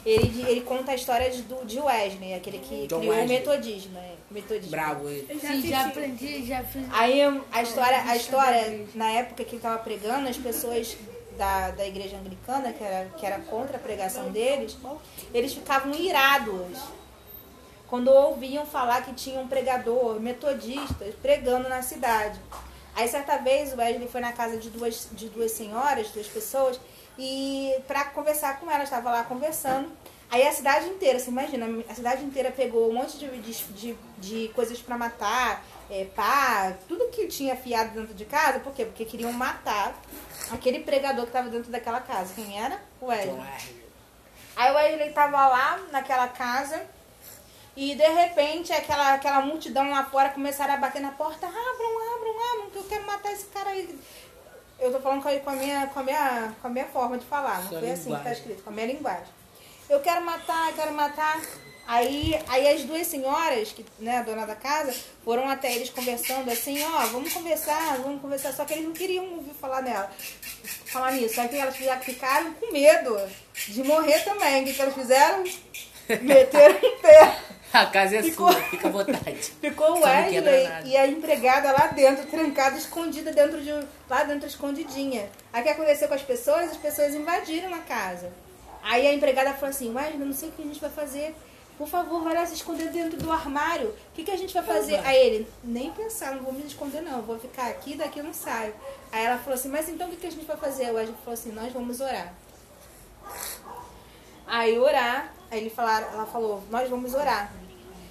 [0.07, 3.39] Ele, ele conta a história de, do, de Wesley, aquele que John criou o Wesley.
[3.39, 3.93] metodismo.
[3.95, 4.11] Né?
[4.31, 4.71] metodismo.
[4.71, 5.27] Bravo ele.
[5.29, 6.83] Eu já Sim, já aprendi, já fiz.
[6.93, 7.21] Aí
[7.53, 10.97] a história, a história, na época que ele estava pregando, as pessoas
[11.37, 14.77] da, da igreja anglicana, que era, que era contra a pregação deles,
[15.33, 16.79] eles ficavam irados
[17.89, 22.41] quando ouviam falar que tinha um pregador metodista pregando na cidade.
[22.97, 26.81] Aí certa vez o Wesley foi na casa de duas, de duas senhoras, duas pessoas,
[27.19, 29.91] e para conversar com elas, estava lá conversando.
[30.31, 33.97] Aí a cidade inteira, você imagina, a cidade inteira pegou um monte de, de, de,
[34.19, 38.85] de coisas para matar, é, pá, tudo que tinha afiado dentro de casa, por quê?
[38.85, 39.95] Porque queriam matar
[40.51, 42.35] aquele pregador que estava dentro daquela casa.
[42.35, 42.81] Quem era?
[43.01, 43.43] O Wesley.
[44.57, 46.85] Aí o Wesley tava lá naquela casa
[47.77, 51.47] e de repente aquela, aquela multidão lá fora começaram a bater na porta.
[51.47, 53.99] Abram, abram, abram, que eu quero matar esse cara aí.
[54.79, 57.63] Eu tô falando com a, minha, com, a, minha, com a minha forma de falar,
[57.63, 58.33] não foi assim que tá linguagem.
[58.33, 59.33] escrito, com a minha linguagem.
[59.89, 61.41] Eu quero matar, eu quero matar.
[61.87, 64.95] Aí, aí as duas senhoras, que, né, a dona da casa,
[65.25, 68.53] foram até eles conversando assim, ó, vamos conversar, vamos conversar.
[68.53, 70.11] Só que eles não queriam ouvir falar nela.
[70.87, 71.35] Falar nisso.
[71.35, 73.19] Só que elas fizeram- ficaram com medo
[73.69, 74.63] de morrer também.
[74.63, 75.45] O que, que elas fizeram?
[76.23, 77.37] Meteram em pé.
[77.73, 79.37] A casa é Ficou- sua, fica à vontade.
[79.61, 84.47] Ficou o Wesley e a empregada lá dentro, trancada, escondida dentro de um- lá dentro,
[84.47, 85.29] escondidinha.
[85.53, 86.71] Aí o que aconteceu com as pessoas?
[86.71, 88.33] As pessoas invadiram a casa.
[88.83, 91.35] Aí a empregada falou assim, Wesley, não sei o que a gente vai fazer.
[91.77, 93.89] Por favor, vai lá se esconder dentro do armário.
[93.89, 94.97] O que, que a gente vai fazer?
[95.05, 98.33] Aí ele, nem pensar, não vou me esconder não, vou ficar aqui, daqui eu não
[98.33, 98.73] saio.
[99.11, 100.91] Aí ela falou assim, mas então o que, que a gente vai fazer?
[100.91, 102.33] O Wesley falou assim, nós vamos orar.
[104.47, 107.53] Aí orar, aí ele falaram, ela falou, nós vamos orar.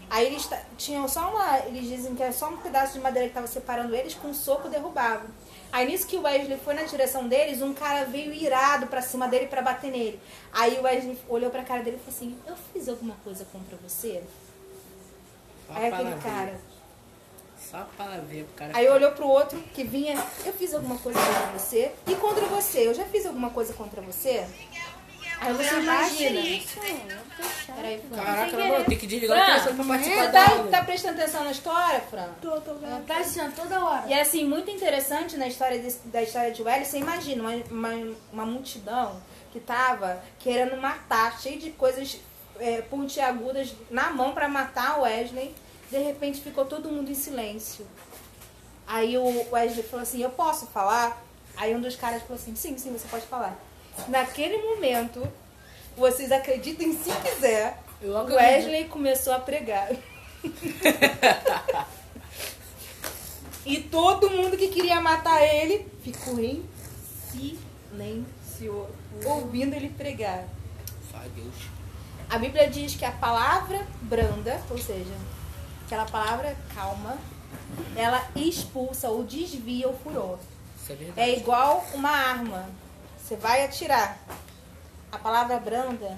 [0.10, 0.48] Aí eles
[0.78, 1.60] tinham só uma.
[1.66, 4.34] Eles dizem que era só um pedaço de madeira que estava separando eles, com um
[4.34, 5.26] soco derrubava.
[5.74, 9.28] Aí nisso que o Wesley foi na direção deles, um cara veio irado pra cima
[9.28, 10.20] dele pra bater nele.
[10.52, 13.76] Aí o Wesley olhou pra cara dele e falou assim: Eu fiz alguma coisa contra
[13.78, 14.22] você?
[15.66, 16.62] Só Aí aquele cara.
[17.58, 18.78] Só palavrinha pro cara.
[18.78, 21.92] Aí olhou pro outro que vinha, eu fiz alguma coisa contra você?
[22.06, 22.88] E contra você?
[22.88, 24.46] Eu já fiz alguma coisa contra você?
[25.42, 26.40] Aí você imagina.
[27.76, 28.02] Peraí.
[28.16, 30.72] Caraca, mano, tem que desligar o Fran, telefone pra participar Você da tá, aula.
[30.72, 32.28] tá prestando atenção na história, Fran?
[32.42, 32.92] Tô, tô vendo.
[32.92, 34.08] Ela tá ó, toda hora.
[34.08, 37.56] E é assim, muito interessante na história desse- da história de Wesley, você imagina uma,
[37.72, 42.20] uma, uma multidão que tava querendo matar, cheio de coisas
[42.60, 45.54] é, pontiagudas na mão pra matar o Wesley.
[45.90, 47.86] De repente ficou todo mundo em silêncio.
[48.88, 51.24] Aí o Wesley falou assim, eu posso falar?
[51.56, 53.58] Aí um dos caras falou assim, sim, sim, você pode falar.
[54.08, 55.22] Naquele momento,
[55.98, 58.40] vocês acreditem se quiser, Eu acredito.
[58.40, 59.92] Wesley começou a pregar.
[63.66, 66.64] e todo mundo que queria matar ele ficou em
[67.32, 68.88] silêncio,
[69.26, 70.46] ouvindo ele pregar.
[71.36, 71.56] Deus.
[72.30, 75.14] A Bíblia diz que a palavra branda, ou seja,
[75.86, 77.18] aquela palavra calma,
[77.96, 80.38] ela expulsa ou desvia o furor.
[80.82, 81.30] Isso é verdade.
[81.30, 82.70] É igual uma arma.
[83.18, 84.18] Você vai atirar.
[85.14, 86.18] A palavra branda,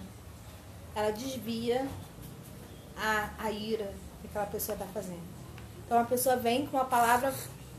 [0.96, 1.86] ela desvia
[2.98, 5.22] a, a ira que aquela pessoa está fazendo.
[5.86, 7.34] Então a pessoa vem com uma palavra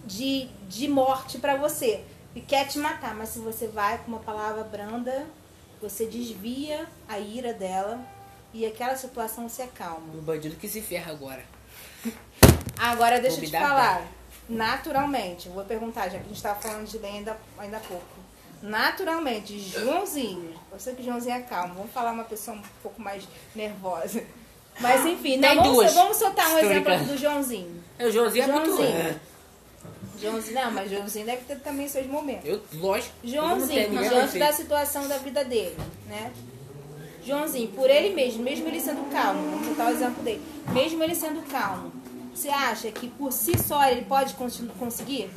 [0.04, 3.14] de, de morte para você e quer te matar.
[3.14, 5.26] Mas se você vai com uma palavra branda,
[5.80, 7.98] você desvia a ira dela
[8.52, 10.12] e aquela situação se acalma.
[10.14, 11.46] Um bandido que se ferra agora.
[12.78, 14.06] Agora deixa eu te falar.
[14.46, 17.80] Naturalmente, eu vou perguntar, já que a gente estava falando de lei ainda, ainda há
[17.80, 18.25] pouco.
[18.66, 23.22] Naturalmente, Joãozinho, eu sei que Joãozinho é calmo, vamos falar uma pessoa um pouco mais
[23.54, 24.24] nervosa.
[24.80, 25.94] Mas enfim, Tem vamos, duas.
[25.94, 27.84] vamos soltar um Tô exemplo do Joãozinho.
[28.00, 28.66] O Joãozinho é muito.
[28.66, 28.98] Joãozinho.
[28.98, 29.16] É.
[30.20, 32.44] Joãozinho, não, mas Joãozinho deve ter também seus momentos.
[32.44, 33.14] Eu, lógico.
[33.22, 35.76] Joãozinho, é diante da situação da vida dele,
[36.08, 36.32] né?
[37.24, 41.14] Joãozinho, por ele mesmo, mesmo ele sendo calmo, vamos botar o exemplo dele, mesmo ele
[41.14, 41.92] sendo calmo,
[42.34, 45.30] você acha que por si só ele pode conseguir?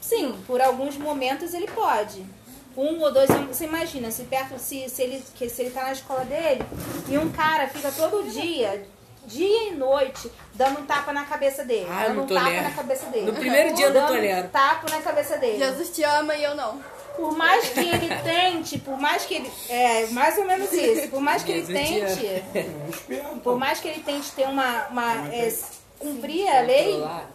[0.00, 2.24] Sim, por alguns momentos ele pode.
[2.76, 5.92] Um ou dois, você imagina, se perto, se, se ele, que, se ele tá na
[5.92, 6.64] escola dele
[7.08, 8.82] e um cara fica todo dia,
[9.26, 12.62] dia e noite, dando um tapa na cabeça dele, Ah, eu dando um tapa lendo.
[12.62, 13.26] na cabeça dele.
[13.26, 14.46] No primeiro dia eu não tô dando lendo.
[14.46, 16.80] um tapa na cabeça dele Jesus te ama e eu não.
[17.16, 19.52] por mais que ele tente, por mais que ele.
[19.68, 21.08] É, mais ou menos isso.
[21.08, 22.44] Por mais que ele tente.
[23.42, 24.86] Por mais que ele tente ter uma.
[24.88, 25.52] uma é,
[26.00, 27.30] cumprir a lei, Controlar.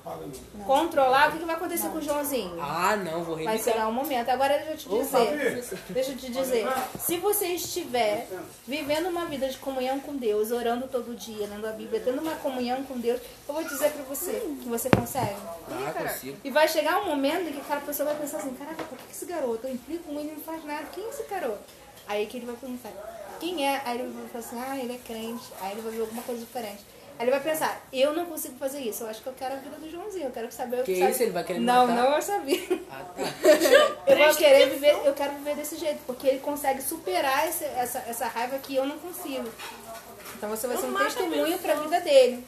[0.66, 2.58] controlar, o que, que vai acontecer com o Joãozinho?
[2.60, 3.74] Ah, não, vou Vai revisar.
[3.74, 4.30] chegar um momento.
[4.30, 5.80] Agora deixa eu te dizer.
[5.90, 6.68] Deixa eu te dizer.
[7.00, 8.28] Se você estiver
[8.68, 12.36] vivendo uma vida de comunhão com Deus, orando todo dia, lendo a Bíblia, tendo uma
[12.36, 15.36] comunhão com Deus, eu vou dizer pra você que você consegue.
[15.70, 16.38] Ah, consigo.
[16.44, 19.12] E vai chegar um momento em que aquela pessoa vai pensar assim, caraca, por que
[19.12, 19.68] esse garoto?
[19.68, 20.86] Eu implico muito e não faz nada.
[20.92, 21.60] Quem é esse garoto?
[22.08, 22.92] Aí que ele vai perguntar,
[23.40, 23.82] quem é?
[23.86, 25.44] Aí ele vai falar assim, ah, ele é crente.
[25.62, 26.84] Aí ele vai ver alguma coisa diferente.
[27.18, 29.04] Aí ele vai pensar, eu não consigo fazer isso.
[29.04, 30.26] Eu acho que eu quero a vida do Joãozinho.
[30.26, 31.24] Eu quero saber o Que sabe- isso?
[31.24, 32.02] Ele vai querer Não, matar?
[32.04, 32.82] não eu sabia.
[32.92, 33.24] Ah, tá.
[34.08, 38.00] Eu vou querer viver, eu quero viver desse jeito, porque ele consegue superar esse- essa,
[38.08, 39.50] essa raiva que eu não consigo.
[40.38, 42.46] Então você vai ser um testemunho para a vida dele.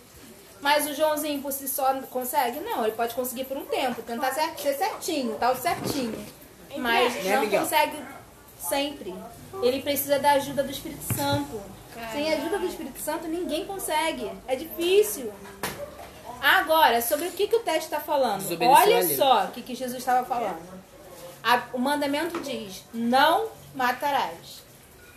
[0.62, 2.60] Mas o Joãozinho por si só consegue?
[2.60, 6.18] Não, ele pode conseguir por um tempo, tentar ser, ser certinho, tal certinho.
[6.78, 7.98] Mas Né, não consegue
[8.60, 9.16] sempre.
[9.64, 11.62] Ele precisa da ajuda do Espírito Santo.
[12.12, 14.32] Sem a ajuda do Espírito Santo, ninguém consegue.
[14.48, 15.32] É difícil.
[16.42, 18.42] Agora, sobre o que, que o texto está falando?
[18.42, 20.62] Desobedeceu a Olha só o que, que Jesus estava falando.
[21.44, 24.62] A- o mandamento diz: não matarás.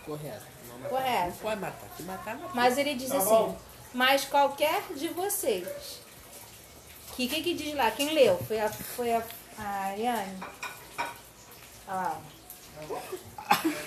[0.05, 0.43] Correto.
[0.81, 0.89] Não.
[0.89, 1.27] Correto.
[1.27, 1.87] Não pode matar.
[1.95, 2.55] Se matar, matar.
[2.55, 3.55] Mas ele diz assim:
[3.93, 5.67] mas qualquer de vocês.
[7.15, 7.91] Que que, que diz lá?
[7.91, 8.37] Quem leu?
[8.47, 9.21] Foi a, foi a,
[9.59, 10.37] a Ariane?
[11.87, 12.17] Olha lá.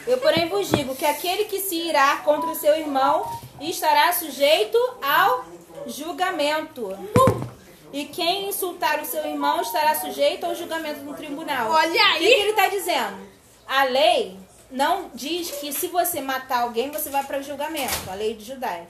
[0.06, 3.24] Eu, porém, vos digo que aquele que se irá contra o seu irmão
[3.60, 5.44] estará sujeito ao
[5.86, 6.96] julgamento.
[7.92, 11.70] E quem insultar o seu irmão estará sujeito ao julgamento no tribunal.
[11.70, 13.16] Olha O que, que ele está dizendo?
[13.66, 14.36] A lei
[14.70, 18.10] não diz que se você matar alguém, você vai para o julgamento.
[18.10, 18.80] A lei de Judá.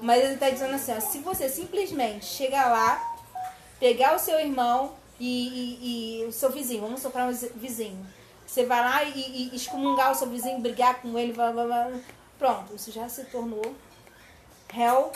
[0.00, 3.16] Mas ele está dizendo assim, ó, se você simplesmente chegar lá,
[3.80, 8.04] pegar o seu irmão e, e- e o seu vizinho, vamos soprar um zi- vizinho.
[8.48, 11.90] Você vai lá e, e excomungar o seu vizinho, brigar com ele, blá, blá, blá.
[12.38, 13.74] pronto, isso já se tornou
[14.72, 15.12] réu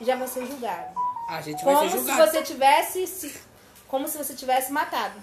[0.00, 0.94] e já vai ser julgado.
[1.28, 2.30] A gente vai Como ser se julgado.
[2.30, 3.40] você tivesse se,
[3.88, 5.20] como se você tivesse matado.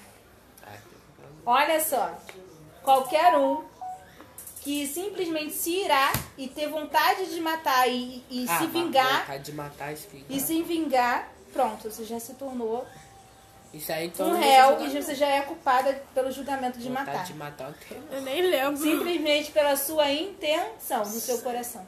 [1.45, 2.11] Olha só,
[2.81, 3.63] qualquer um
[4.61, 9.43] que simplesmente se irá e ter vontade de matar e, e Ah, se vingar, vontade
[9.43, 10.25] de matar, se vingar.
[10.29, 12.85] e se vingar, pronto, você já se tornou
[13.73, 14.27] Isso aí então.
[14.29, 16.87] um réu e você já é culpada pelo julgamento de.
[16.87, 17.23] Vontade matar.
[17.25, 18.03] de matar não tem.
[18.11, 18.77] Eu nem lembro.
[18.77, 21.83] Simplesmente pela sua intenção do seu coração.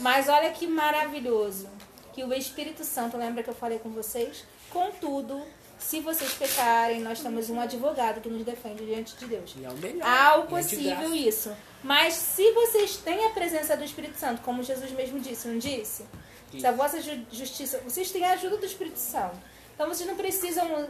[0.00, 1.68] Mas olha que maravilhoso
[2.14, 4.44] que o Espírito Santo, lembra que eu falei com vocês?
[4.70, 5.42] Contudo,
[5.78, 9.54] se vocês pecarem, nós temos um advogado que nos defende diante de Deus.
[9.58, 10.06] E é o melhor.
[10.08, 11.52] Há o E é de possível isso.
[11.82, 16.04] Mas se vocês têm a presença do Espírito Santo, como Jesus mesmo disse, não disse?
[16.50, 17.78] Se a vossa ju- justiça.
[17.84, 19.36] Vocês têm a ajuda do Espírito Santo.
[19.78, 20.88] Então vocês não precisam.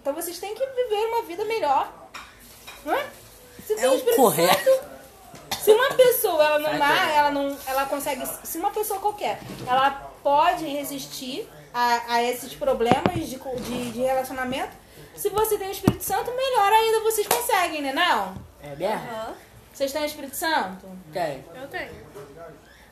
[0.00, 2.10] Então vocês têm que viver uma vida melhor.
[2.84, 3.06] Não é?
[3.64, 4.64] Se É o correto.
[4.64, 4.92] Santo.
[5.62, 7.16] Se uma pessoa ela não também.
[7.16, 8.26] ela não, ela consegue.
[8.42, 9.38] Se uma pessoa qualquer,
[9.68, 14.72] ela pode resistir a, a esses problemas de, de, de relacionamento.
[15.14, 17.92] Se você tem o Espírito Santo, melhor ainda vocês conseguem, né?
[17.92, 18.34] Não?
[18.64, 19.36] É mesmo?
[19.72, 20.88] Vocês têm o Espírito Santo?
[21.12, 21.44] Tem.
[21.54, 21.92] Eu tenho.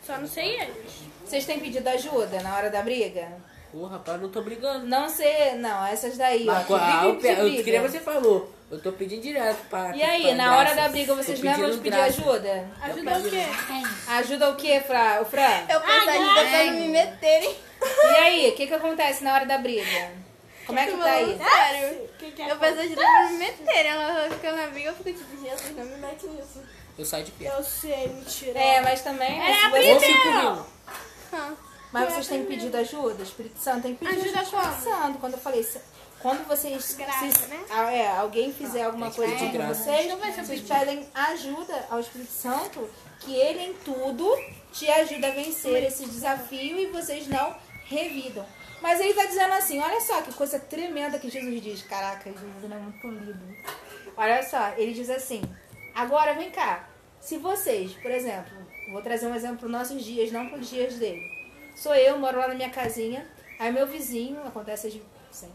[0.06, 0.92] Só não sei eles.
[1.26, 3.49] Vocês têm pedido ajuda na hora da briga?
[3.72, 4.86] Pô, rapaz, não tô brigando.
[4.86, 6.52] Não sei, não, essas daí, ó.
[6.52, 7.62] Mas, que briga eu, eu, briga.
[7.62, 8.52] que nem você falou.
[8.70, 9.96] Eu tô pedindo direto pra.
[9.96, 12.68] E aí, pra na hora da briga, vocês de pedindo pedir ajuda?
[12.82, 13.46] Ajuda o quê?
[14.08, 15.20] Ajuda o quê, Fra?
[15.22, 15.66] O Fran?
[15.68, 17.56] Eu peço ajuda pra não me meterem.
[17.82, 20.12] E aí, o que que acontece na hora da briga?
[20.66, 21.38] Como é que tá aí?
[21.38, 22.08] Sério.
[22.18, 23.90] Que que é Eu peço ajuda pra não me meterem.
[23.90, 26.62] Ela fica na briga, eu fico tipo, Jesus, não me mete nisso.
[26.96, 27.56] Eu saio de perto.
[27.56, 28.58] Eu sei, mentira.
[28.58, 29.38] É, mas também...
[29.38, 29.66] né, se
[31.32, 33.20] Ou Mas vocês têm pedido ajuda?
[33.20, 34.56] O Espírito Santo tem pedido Ajuda ajuda.
[34.58, 35.18] ao Espírito Santo.
[35.18, 35.68] Quando eu falei...
[36.20, 36.94] Quando vocês...
[36.94, 37.64] Graça, se- né?
[37.70, 39.74] ah, é, alguém fizer alguma coisa graça.
[39.84, 42.88] vocês, vocês pedem ajuda ao Espírito Santo,
[43.20, 44.30] que ele em tudo
[44.70, 48.44] te ajuda a vencer esse desafio e vocês não revidam.
[48.82, 51.82] Mas ele tá dizendo assim, olha só que coisa tremenda que Jesus diz.
[51.82, 53.56] Caraca, Jesus não é muito lindo.
[54.16, 55.42] Olha só, ele diz assim,
[55.94, 58.52] agora vem cá, se vocês, por exemplo,
[58.92, 61.39] vou trazer um exemplo para nossos dias, não para os dias dele.
[61.80, 63.26] Sou eu, moro lá na minha casinha,
[63.58, 65.54] aí meu vizinho, acontece de sempre,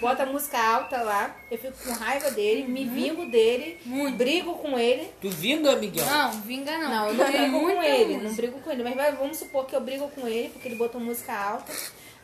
[0.00, 3.80] bota música alta lá, eu fico com raiva dele, me vingo dele,
[4.16, 5.10] brigo com ele.
[5.20, 6.06] Tu vinga, Miguel?
[6.06, 6.88] Não, vinga não.
[6.90, 8.28] Não, eu não brigo com muita ele, música.
[8.28, 10.76] não brigo com ele, mas vai- vamos supor que eu brigo com ele porque ele
[10.76, 11.72] botou música alta.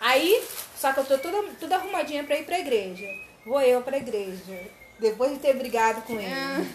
[0.00, 0.40] Aí,
[0.76, 3.04] só que eu tô toda, toda arrumadinha pra ir pra igreja.
[3.44, 4.60] Vou eu pra igreja,
[5.00, 6.68] depois de ter brigado com ele.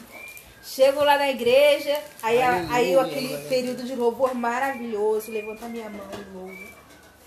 [0.63, 5.29] Chego lá na igreja, aí, a- aí Aleluia, aquele glória a período de louvor maravilhoso,
[5.31, 6.73] levanta a minha mão e louvo.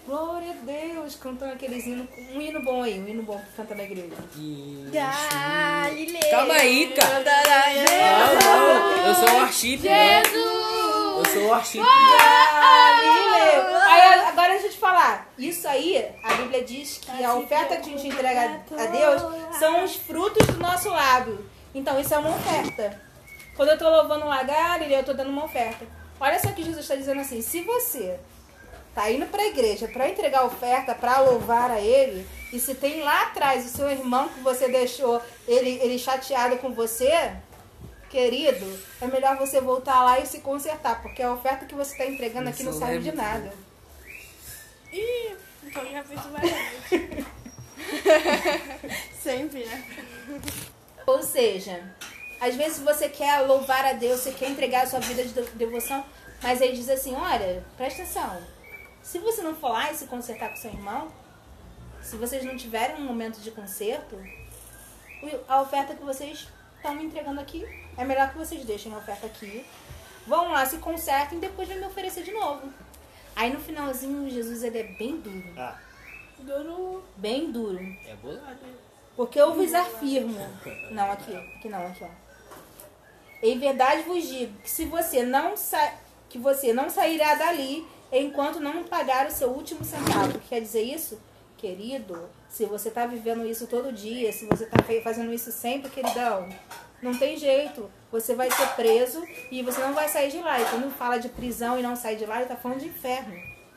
[0.06, 3.74] Glória a Deus, cantando aqueles hinos, um hino bom aí, um hino bom que canta
[3.74, 4.14] na igreja.
[4.92, 6.30] Galileu.
[6.30, 7.24] Calma aí, cara.
[7.24, 9.06] Não, não.
[9.06, 10.22] Eu sou o worship, né?
[10.22, 11.80] Eu sou o worship.
[11.80, 13.76] Galileu.
[13.82, 15.28] Aí agora deixa eu te falar.
[15.36, 19.22] Isso aí, a Bíblia diz que a oferta que a gente entrega a Deus
[19.58, 21.44] são os frutos do nosso lábio.
[21.74, 23.04] Então isso é uma oferta.
[23.56, 25.86] Quando eu tô louvando lá, Galileu, eu tô dando uma oferta.
[26.20, 28.18] Olha só que Jesus está dizendo assim: se você
[28.94, 33.22] tá indo pra igreja pra entregar oferta, pra louvar a Ele, e se tem lá
[33.22, 37.32] atrás o seu irmão que você deixou ele, ele chateado com você,
[38.08, 42.06] querido, é melhor você voltar lá e se consertar, porque a oferta que você está
[42.06, 43.52] entregando aqui não serve de nada.
[44.92, 46.52] Ih, então já fiz várias
[46.88, 47.26] vezes.
[49.22, 49.84] Sempre, né?
[51.06, 51.94] Ou seja,
[52.40, 55.50] às vezes você quer louvar a Deus, você quer entregar a sua vida de de-
[55.52, 56.04] devoção,
[56.42, 58.40] mas ele diz assim: olha, presta atenção.
[59.02, 61.08] Se você não for lá e se consertar com seu irmão,
[62.02, 64.16] se vocês não tiverem um momento de conserto,
[65.48, 67.64] a oferta que vocês estão me entregando aqui,
[67.96, 69.64] é melhor que vocês deixem a oferta aqui,
[70.26, 72.68] vão lá, se consertem e depois vem me oferecer de novo.
[73.34, 75.52] Aí no finalzinho, Jesus ele é bem duro.
[75.56, 75.76] Ah,
[76.38, 77.02] Duro.
[77.16, 77.78] Bem duro.
[78.06, 78.58] é bolado.
[79.16, 80.38] Porque eu vos afirmo.
[80.90, 82.25] Não, aqui, aqui não, aqui, ó.
[83.50, 85.92] Em verdade vos digo que se você não sa...
[86.28, 90.38] que você não sairá dali enquanto não pagar o seu último centavo.
[90.48, 91.20] Quer dizer isso?
[91.56, 95.90] Querido, se você tá vivendo isso todo dia, se você tá fe- fazendo isso sempre,
[95.90, 96.48] queridão,
[97.02, 97.90] não tem jeito.
[98.12, 100.60] Você vai ser preso e você não vai sair de lá.
[100.60, 103.34] E quando fala de prisão e não sair de lá, ele tá falando de inferno.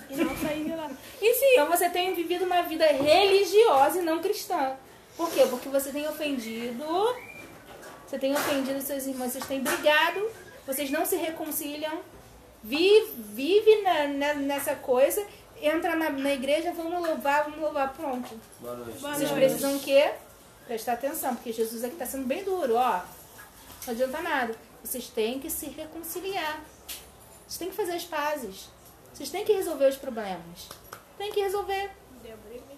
[0.10, 0.90] E não saí de lá.
[1.22, 4.76] E sim, então você tem vivido uma vida religiosa e não cristã.
[5.16, 5.46] Por quê?
[5.50, 6.84] Porque você tem ofendido,
[8.10, 10.28] você tem ofendido seus irmãos, vocês têm brigado,
[10.66, 12.00] vocês não se reconciliam,
[12.64, 15.26] vive, vive na- na- nessa coisa,
[15.62, 18.34] entra na, na igreja, vamos louvar, vamos louvar, pronto.
[18.60, 19.00] Boa noite.
[19.00, 20.12] Vocês precisam o quê?
[20.66, 23.02] Prestar atenção, porque Jesus aqui está sendo bem duro, ó.
[23.86, 24.56] Não adianta nada.
[24.84, 26.62] Vocês têm que se reconciliar.
[27.48, 28.70] Vocês têm que fazer as pazes.
[29.14, 30.68] Vocês têm que resolver os problemas.
[31.18, 31.92] Tem que resolver.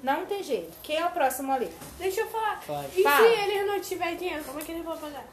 [0.04, 0.72] Não tem jeito.
[0.82, 1.72] Quem é o próximo ali?
[2.00, 2.60] Deixa eu falar.
[2.68, 2.90] Vai.
[2.96, 3.18] E Fala.
[3.18, 5.24] se eles não tiverem dinheiro, como é que eles vão pagar?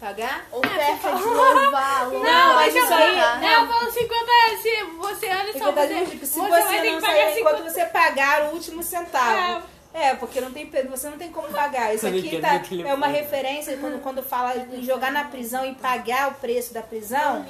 [0.00, 0.46] Pagar?
[0.52, 2.22] Oferta de louvá-lo.
[2.22, 4.60] Não, mas isso aí- Não, eu falo 50 reais.
[4.62, 7.34] Se você olha só, você, dica, se você você, vai ter não que pagar sair
[7.34, 9.36] 50 enquanto você pagar o último centavo.
[9.36, 9.75] É.
[10.14, 11.94] porque não tem, você não tem como pagar.
[11.94, 16.32] Isso aqui tá, é uma referência quando, quando fala em jogar na prisão e pagar
[16.32, 17.46] o preço da prisão.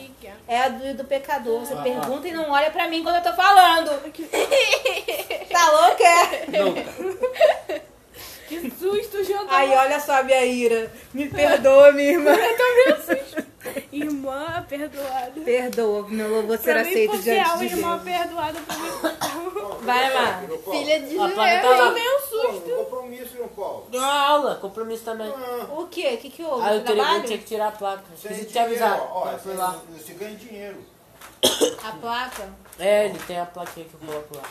[0.46, 1.60] É a do, do pecador.
[1.60, 3.90] Você Ah, pergunta e não olha pra mim quando eu tô falando.
[5.50, 6.04] tá louca?
[6.04, 7.95] é?
[8.48, 9.48] Que susto, jogou.
[9.50, 10.92] Aí olha só a minha ira.
[11.12, 12.32] Me perdoa, minha irmã.
[13.92, 15.40] Irmã perdoada.
[15.44, 18.16] Perdoa, meu louvor ser Pra mim, aceito é diante uma de irmã Deus.
[18.18, 19.84] perdoada pra mim.
[19.84, 20.42] Vai lá.
[20.70, 21.62] Filha de tá José.
[21.62, 21.90] lá.
[21.92, 22.70] Meio susto.
[22.76, 23.86] Compromisso, João Paulo.
[23.90, 25.28] Deu aula, compromisso também.
[25.76, 26.14] O quê?
[26.14, 26.62] O que que houve?
[26.66, 27.24] Aí eu, teria, eu Trabalho?
[27.26, 28.02] tinha que tirar a placa.
[28.14, 28.90] De te ganha avisar.
[28.92, 29.80] dinheiro, ó, eu fui lá.
[29.90, 30.78] você, ganha dinheiro.
[31.84, 32.48] A placa?
[32.78, 34.42] É, ele tem a plaquinha que eu coloco lá.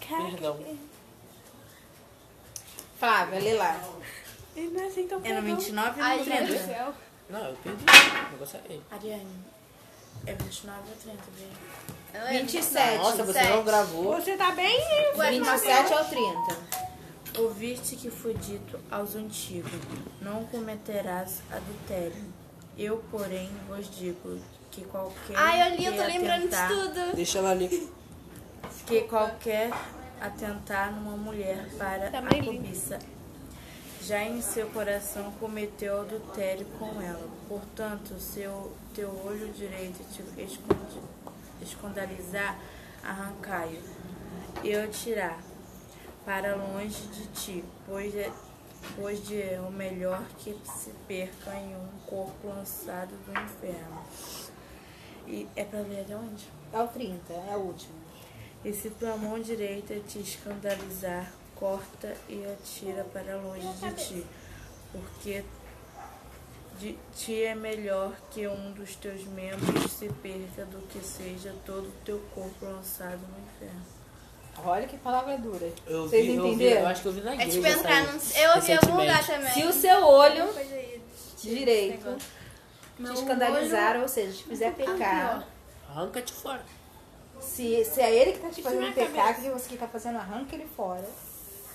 [0.00, 0.58] Perdão.
[3.04, 3.78] Flávia, lê lá.
[4.56, 5.56] Ele não é assim tão É no perdão.
[5.56, 6.62] 29 ou Ai, no Meu Deus 30?
[6.62, 6.94] do céu.
[7.28, 7.84] Não, eu perdi.
[7.86, 8.82] É ele.
[8.90, 9.36] Ariane,
[10.26, 11.48] é 29 ou 30, Bia?
[12.14, 12.96] Ela é 27.
[12.96, 13.50] Nossa, você Sete.
[13.50, 14.14] não gravou.
[14.14, 14.78] Você tá bem?
[15.16, 16.56] Ué, 27 ou 30?
[17.40, 19.70] Ouviste que foi dito aos antigos:
[20.22, 22.24] Não cometerás adultério.
[22.78, 24.40] Eu, porém, vos digo
[24.70, 25.36] que qualquer.
[25.36, 27.16] Ai, eu li, eu tô lembrando de tudo.
[27.16, 27.90] Deixa ela ali.
[28.86, 29.70] Que qualquer
[30.20, 32.98] atentar numa mulher para Também a cobiça
[34.06, 37.26] já em seu coração cometeu adultério com ela.
[37.48, 41.00] Portanto, seu teu olho direito te esconde,
[41.62, 42.58] escandalizar,
[43.02, 43.82] arrancai-o
[44.62, 45.38] e o tirar
[46.24, 48.30] para longe de ti, pois é,
[48.94, 54.04] pois de é o melhor que se perca em um corpo lançado do inferno.
[55.26, 56.46] E é para ler até onde?
[56.74, 58.03] É o 30, é o último.
[58.64, 64.26] E se tua mão direita te escandalizar, corta e atira para longe de ti,
[64.90, 65.44] porque
[66.78, 71.88] de ti é melhor que um dos teus membros se perca do que seja todo
[71.88, 73.82] o teu corpo lançado no inferno.
[74.64, 75.68] Olha que palavra dura.
[75.86, 76.80] Eu Vocês vi, eu vi, entenderam?
[76.82, 77.50] eu acho que eu vi na É igreja.
[77.52, 78.18] tipo entrar num.
[78.36, 79.52] Eu ouvi em algum lugar também.
[79.52, 80.44] Se o seu olho
[81.42, 82.16] direito
[82.96, 85.46] te escandalizar, ou seja, te fizer pecar,
[85.88, 86.64] Arranca-te fora.
[87.44, 90.54] Se, se é ele que tá te fazendo pecar, que você que tá fazendo, arranca
[90.54, 91.04] ele fora.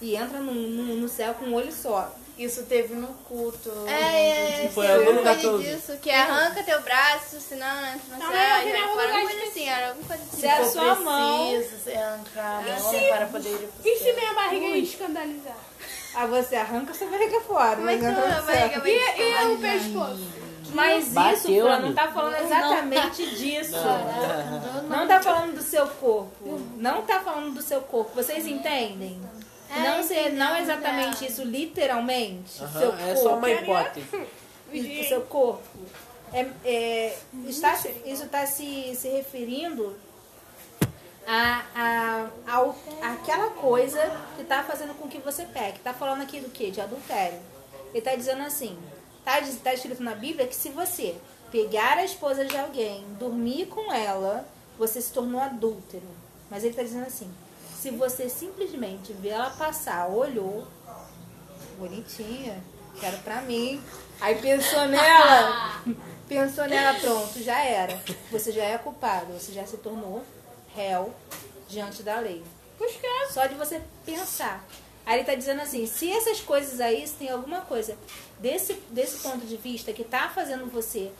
[0.01, 2.09] E entra no, no, no céu com um olho só.
[2.37, 3.69] Isso teve no culto.
[3.85, 4.69] É, é, é.
[4.69, 8.29] Foi algum lugar que eu disso, que arranca teu braço, senão não entra no céu,
[8.31, 10.37] mas e vai lugar Alguma coisa assim, era alguma coisa assim.
[10.39, 11.49] Se é a sua mão,
[11.97, 13.07] arrancado Ah, não, sim.
[13.09, 14.15] para poder ir pro E se céu.
[14.15, 15.57] minha barriga escandalizar?
[16.15, 17.75] aí você arranca sua barriga fora.
[17.75, 18.81] Como é que mas entra a no barriga céu.
[18.81, 20.48] vai E, e o pescoço?
[20.73, 23.75] Mas isso, Bateu, Fran, não tá falando exatamente disso.
[24.87, 26.61] Não tá falando do seu corpo.
[26.77, 28.11] Não tá falando do seu corpo.
[28.15, 29.19] Vocês entendem?
[29.69, 31.27] É, não, ser, entendi, não exatamente não.
[31.27, 32.51] isso, literalmente.
[32.53, 33.63] seu é só uma corpo.
[33.63, 34.07] hipótese.
[35.01, 35.61] o seu corpo.
[36.33, 37.17] É, é,
[37.47, 37.73] está,
[38.05, 39.95] isso está se, se referindo
[41.25, 43.99] a, a, ao, àquela coisa
[44.35, 45.77] que está fazendo com que você peque.
[45.77, 46.71] Está falando aqui do que?
[46.71, 47.39] De adultério.
[47.89, 48.77] Ele está dizendo assim:
[49.37, 51.15] está tá escrito na Bíblia que se você
[51.51, 56.07] pegar a esposa de alguém, dormir com ela, você se tornou adúltero.
[56.49, 57.31] Mas ele está dizendo assim:
[57.79, 60.67] se você simplesmente vê ela passar, olhou,
[61.77, 62.61] bonitinha,
[62.99, 63.81] quero pra mim.
[64.19, 65.81] Aí pensou nela,
[66.27, 67.97] pensou nela, pronto, já era.
[68.31, 70.23] Você já é culpado, você já se tornou
[70.75, 71.13] réu
[71.67, 72.43] diante da lei.
[73.31, 74.65] Só de você pensar.
[75.09, 77.97] Aí ele tá dizendo assim, se essas coisas aí, se tem alguma coisa
[78.37, 81.11] desse, desse ponto de vista que tá fazendo você,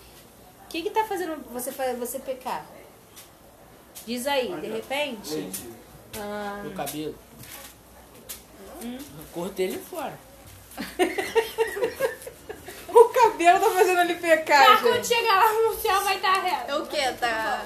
[0.64, 2.64] o que que tá fazendo você, você pecar?
[4.06, 5.50] Diz aí, de repente,
[6.16, 7.16] ah, Meu cabelo.
[8.84, 8.98] Hum?
[9.00, 10.20] Eu cortei ele fora.
[12.90, 16.76] o cabelo tá fazendo ele pecar, Ah, quando chegar lá no céu vai estar reto.
[16.76, 17.12] O que?
[17.14, 17.66] Tá.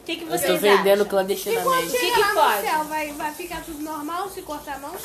[0.00, 1.06] O que, que Eu vocês tô vendendo acham?
[1.06, 1.92] clandestinamente.
[1.92, 4.96] que Chegar que lá no céu vai, vai ficar tudo normal se cortar a mão?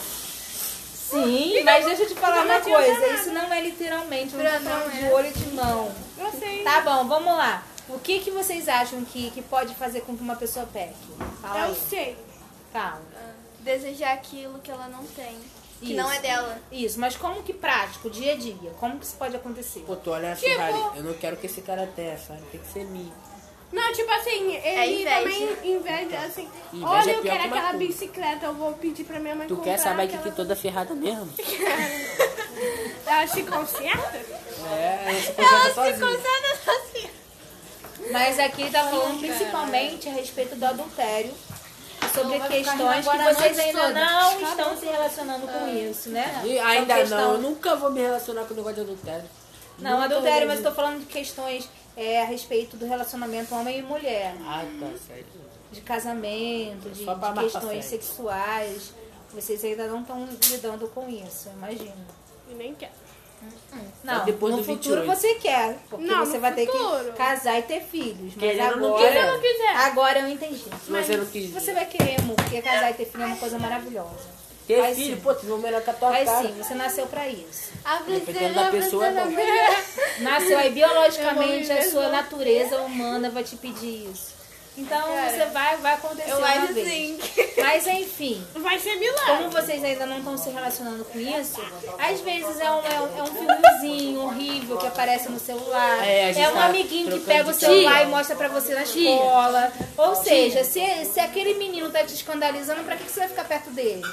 [1.10, 2.94] Sim, mas deixa eu te falar uma coisa.
[2.94, 3.08] nada.
[3.14, 5.14] Isso não é literalmente, falando não de é.
[5.14, 5.92] olho de mão.
[6.18, 6.64] Eu sei.
[6.64, 7.64] Tá bom, vamos lá.
[7.90, 10.94] O que, que vocês acham que, que pode fazer com que uma pessoa peque?
[11.42, 11.82] Fala Eu aí.
[11.90, 12.18] sei.
[12.74, 13.02] Fala.
[13.60, 15.38] Desejar aquilo que ela não tem.
[15.80, 15.96] Que Isso.
[15.96, 16.60] não é dela.
[16.72, 18.72] Isso, mas como que prático, dia a dia?
[18.80, 19.82] Como que isso pode acontecer?
[19.86, 20.96] Pô, tu olha a Tipo-.
[20.96, 22.42] Eu não quero que esse cara tenha, sabe?
[22.52, 23.14] Tem que ser minha.
[23.72, 25.18] Não, tipo assim, ele inveja.
[25.20, 26.50] também inveja assim.
[26.74, 29.36] Inveja Olha, é eu pior quero que uma aquela bicicleta, eu vou pedir pra minha
[29.36, 29.72] mãe Tu comprar.
[29.72, 31.30] quer saber que aquela- que toda ferrada mesmo?
[33.06, 34.18] Ela se conserta?
[34.76, 37.10] É, ela se conserta sozinha.
[37.10, 37.10] assim.
[38.12, 41.34] Mas aqui ele tá falando principalmente a respeito do adultério.
[42.14, 43.94] Sobre vai ficar questões que agora a vocês noite ainda toda.
[44.06, 46.42] não estão se relacionando com isso, né?
[46.46, 49.30] E ainda questão- não, eu nunca vou me relacionar com o negócio de adultério.
[49.80, 53.82] Não, adultério, mas eu tô falando de questões é, a respeito do relacionamento homem e
[53.82, 54.36] mulher.
[54.42, 55.26] Ah, tá, sério.
[55.72, 58.94] De casamento, de, de questões sexuais.
[59.34, 62.06] Vocês ainda não estão lidando com isso, eu imagino.
[62.50, 62.94] E nem quero.
[64.04, 65.06] Não, depois no do futuro 28.
[65.16, 67.14] você quer, porque Não, você vai ter que futuro.
[67.14, 68.34] casar e ter filhos.
[68.36, 69.76] Mas Querendo agora, eu não quiser.
[69.76, 70.58] agora eu entendi.
[70.58, 73.38] Se você não quis Você vai querer, amor, porque casar e ter filho é uma
[73.38, 74.38] coisa maravilhosa.
[74.68, 75.22] Ter vai filho, sim.
[75.22, 76.48] pô, tu viu melhor com a tua Mas cara.
[76.48, 77.72] sim, você nasceu pra isso.
[78.06, 79.32] Dependendo da pessoa, é bom.
[80.20, 84.37] Nasceu aí biologicamente, a sua natureza humana vai te pedir isso.
[84.78, 86.88] Então você vai, vai acontecer Eu uma vez.
[86.88, 87.20] sim.
[87.58, 89.26] Mas enfim, Vai ser milagre.
[89.38, 91.60] como vocês ainda não estão se relacionando com isso,
[91.98, 96.08] às vezes é um, é um, é um filmezinho horrível que aparece no celular.
[96.08, 98.04] É, É, um tá amiguinho que pega o celular tia.
[98.04, 99.72] e mostra pra você na escola.
[99.98, 103.46] Ou seja, se, se aquele menino tá te escandalizando, pra que, que você vai ficar
[103.46, 104.04] perto dele?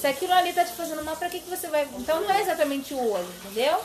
[0.00, 1.86] Se aquilo ali tá te fazendo mal, pra que, que você vai.
[1.96, 3.78] Então não é exatamente o olho, entendeu?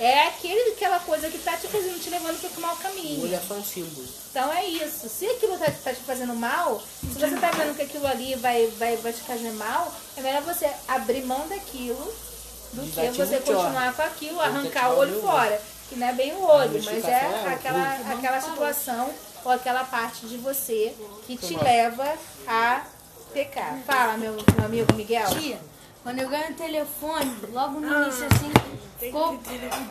[0.00, 3.34] É aquele, aquela coisa que tá te fazendo, te levando pro mau caminho.
[3.34, 4.06] É só um símbolo.
[4.30, 5.08] Então é isso.
[5.08, 8.66] Se aquilo tá, tá te fazendo mal, se você tá vendo que aquilo ali vai,
[8.78, 12.12] vai, vai te fazer mal, é melhor você abrir mão daquilo
[12.72, 15.60] do que você o continuar com aquilo, arrancar o o olho meu fora.
[15.88, 19.14] Que não é bem o olho, mas notificação é é aquela, aquela situação
[19.44, 20.94] ou aquela parte de você
[21.26, 22.10] que te leva
[22.46, 22.82] a
[23.32, 23.78] pecar.
[23.86, 25.28] Fala, meu, meu amigo Miguel.
[25.30, 25.60] Tia,
[26.04, 28.52] quando eu ganhei o telefone, logo no início assim,
[29.00, 29.38] ficou, o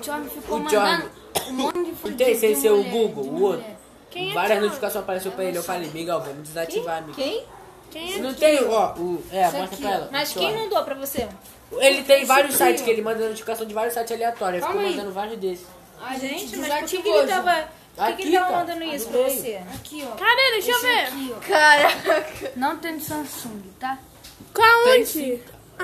[0.01, 1.11] John ficou O mandando
[1.49, 3.65] um monte de Não foto tem sem ser o Google, o outro.
[4.11, 5.57] Quem é Várias notificações apareceu pra ele.
[5.57, 7.15] Eu falei, Miguel, vamos desativar, amigo.
[7.15, 7.43] Quem?
[7.89, 9.23] Quem é Não tem, ó, o.
[9.31, 10.09] É, mostra aqui, pra ela.
[10.11, 10.59] Mas quem ó.
[10.59, 11.27] mandou pra você?
[11.71, 14.61] Ele tem vários sites que ele manda notificação de vários sites aleatórios.
[14.61, 14.95] Ele ficou Calma aí.
[14.95, 15.65] mandando vários desses.
[15.99, 17.51] A gente, mas por que, que desativou, ele tava.
[17.95, 18.57] Por que, que Aqui, ele tava cara.
[18.59, 19.61] mandando isso pra você?
[19.73, 20.15] Aqui, ó.
[20.15, 20.51] Cadê?
[20.51, 20.99] Deixa eu Esse ver.
[20.99, 21.39] aqui, ó.
[21.47, 22.51] Caraca.
[22.55, 23.97] Não tem Samsung, tá?
[24.53, 25.41] Qual Tem onde?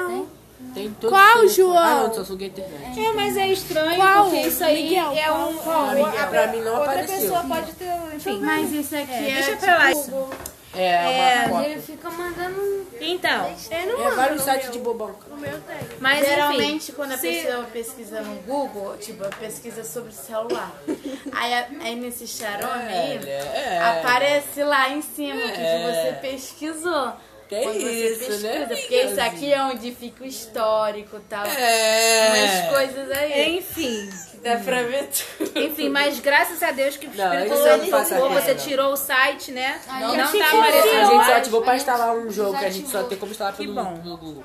[0.08, 0.28] Tem?
[0.74, 1.48] Tem todos Qual.
[1.48, 1.78] João?
[1.78, 3.00] Ah, não, é internet.
[3.06, 4.24] É, mas é estranho Qual?
[4.26, 5.54] porque isso aí Miguel, é um.
[5.58, 5.88] qual?
[5.92, 7.16] Miguel, pra mim não outra apareceu.
[7.22, 7.94] pessoa pode ter.
[8.16, 8.40] Enfim.
[8.42, 10.30] Mas esse aqui é, deixa tipo, pra lá isso.
[10.76, 11.86] É, É, uma Ele foto.
[11.86, 12.88] fica mandando.
[13.02, 15.16] Então, Eu não É vários sites de bobão.
[15.30, 15.78] No meu tem.
[16.00, 20.72] mas Geralmente, enfim, quando a se- pessoa pesquisa no Google, tipo, pesquisa sobre o celular.
[21.32, 23.80] Aí, aí nesse charome aí, é.
[24.00, 26.12] aparece lá em cima o que É.
[26.22, 27.14] você pesquisou.
[27.50, 31.20] Que Quando você isso, pesquisa, né, Porque isso aqui é onde fica o histórico e
[31.22, 31.46] tal.
[31.46, 32.70] Umas É.
[32.72, 33.58] coisas aí.
[33.58, 34.08] Enfim.
[34.44, 35.60] Dá pra ver tudo.
[35.60, 38.96] Enfim, mas graças a Deus que o Não, Espírito não Santo aqui, você tirou o
[38.96, 39.82] site, né?
[39.88, 42.58] Não, Aí, não assim, tá que A aparecendo gente só ativou pra instalar um jogo
[42.60, 43.96] que a gente só tem como instalar pelo bom.
[43.96, 44.44] Google.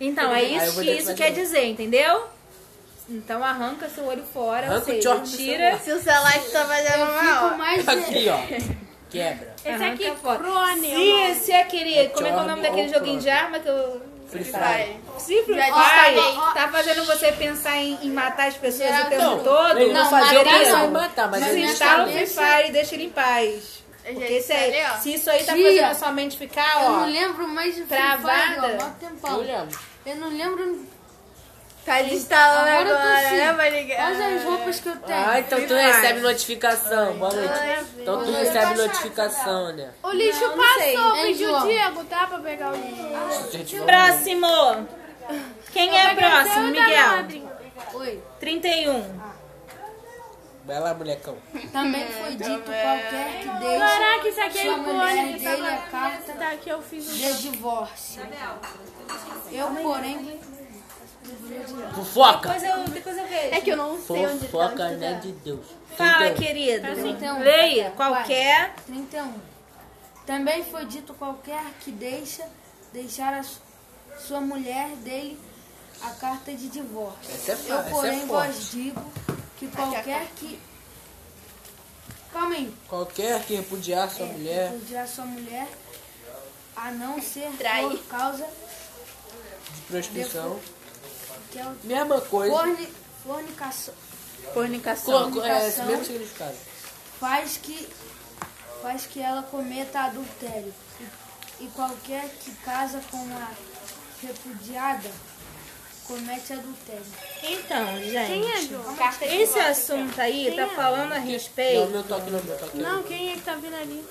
[0.00, 2.24] Então, é isso que isso quer dizer, entendeu?
[3.08, 5.78] Então arranca seu olho fora, Arranca do tira.
[5.78, 7.56] Se o celular está fazendo fico mal.
[7.58, 7.86] mais.
[7.88, 8.74] Aqui, ó.
[9.14, 9.54] Quebra.
[9.64, 10.38] Esse aqui é fora.
[10.38, 11.34] Crone.
[11.34, 12.08] Se, se aquele.
[12.08, 14.02] Como é que é o nome daquele joguinho de arma que eu.
[14.28, 14.96] Free Fire.
[15.20, 19.78] Free Fire tá fazendo você pensar em, em matar as pessoas o tempo Não, todo,
[19.78, 22.72] ele não, Não, fazia eu pensar em matar, mas ele instala o Free Fire e
[22.72, 23.84] deixa ele em paz.
[24.04, 24.96] Eu Porque se, ó.
[24.98, 26.90] se isso aí tá fazendo a sua mente ficar, Eu ó.
[26.90, 28.90] não lembro mais de Free Travada.
[29.24, 30.84] Fire, ó, Eu não lembro
[31.84, 33.36] Tá desinstalando Agora agora, assim.
[33.36, 35.28] né, quais as roupas que eu tenho.
[35.28, 37.12] Ah, então tu recebe notificação.
[37.18, 37.52] Boa noite.
[37.98, 39.90] Então tu recebe notificação, né?
[40.02, 41.60] O lixo Não, não passou, Hein, pediu o?
[41.62, 42.26] Diego, tá?
[42.26, 43.02] Pra pegar o lixo.
[43.02, 44.88] Vamos- Próximo!
[45.72, 47.50] Quem é o próximo, Miguel?
[47.94, 48.22] Oi.
[48.40, 49.34] 31.
[50.64, 51.36] Vai lá, molecão.
[51.70, 55.38] Também foi dito qualquer que deixe Caraca, isso aqui é icônico.
[55.38, 57.12] dele a carta Tá aqui, eu fiz um.
[57.12, 58.22] de divórcio.
[59.52, 60.40] Eu, porém,
[61.94, 62.48] Fofoca.
[62.52, 63.54] Depois eu, depois eu vejo.
[63.54, 64.46] É que eu não sei onde tá.
[64.46, 65.20] Fofoca, onde né, tá.
[65.20, 65.66] de Deus.
[65.96, 67.06] Fala, Então, querido.
[67.08, 67.84] Então, Leia.
[67.84, 67.92] vai.
[67.96, 68.74] Qualquer.
[68.86, 69.32] 31.
[70.26, 72.44] Também foi dito qualquer que deixa
[72.92, 73.60] deixar a su-
[74.18, 75.38] sua mulher dele
[76.02, 77.32] a carta de divórcio.
[77.34, 78.52] Essa é Eu, essa é porém, forte.
[78.52, 79.04] vos digo
[79.58, 80.58] que qualquer que.
[82.32, 82.74] Calma aí.
[82.88, 85.68] Qualquer que repudiar sua mulher Repudiar sua mulher,
[86.74, 87.82] a não ser Trai.
[87.88, 88.44] por causa
[89.74, 90.58] de prostituição,
[91.54, 92.52] que é o mesma coisa.
[92.56, 92.88] forni,
[93.24, 93.94] fornicação.
[94.52, 95.30] Fornicação.
[95.30, 96.54] Co- É esse mesmo significado.
[97.20, 97.88] faz que
[98.82, 100.74] faz que ela cometa adultério
[101.60, 103.48] e, e qualquer que casa com a
[104.20, 105.10] repudiada
[106.06, 107.06] comete adultério.
[107.42, 108.26] Então, gente.
[108.26, 109.42] Quem é?
[109.42, 111.90] Esse assunto aí tá falando a Não, respeito.
[111.90, 114.04] meu toque não, meu toque Não, quem é que tá vindo ali?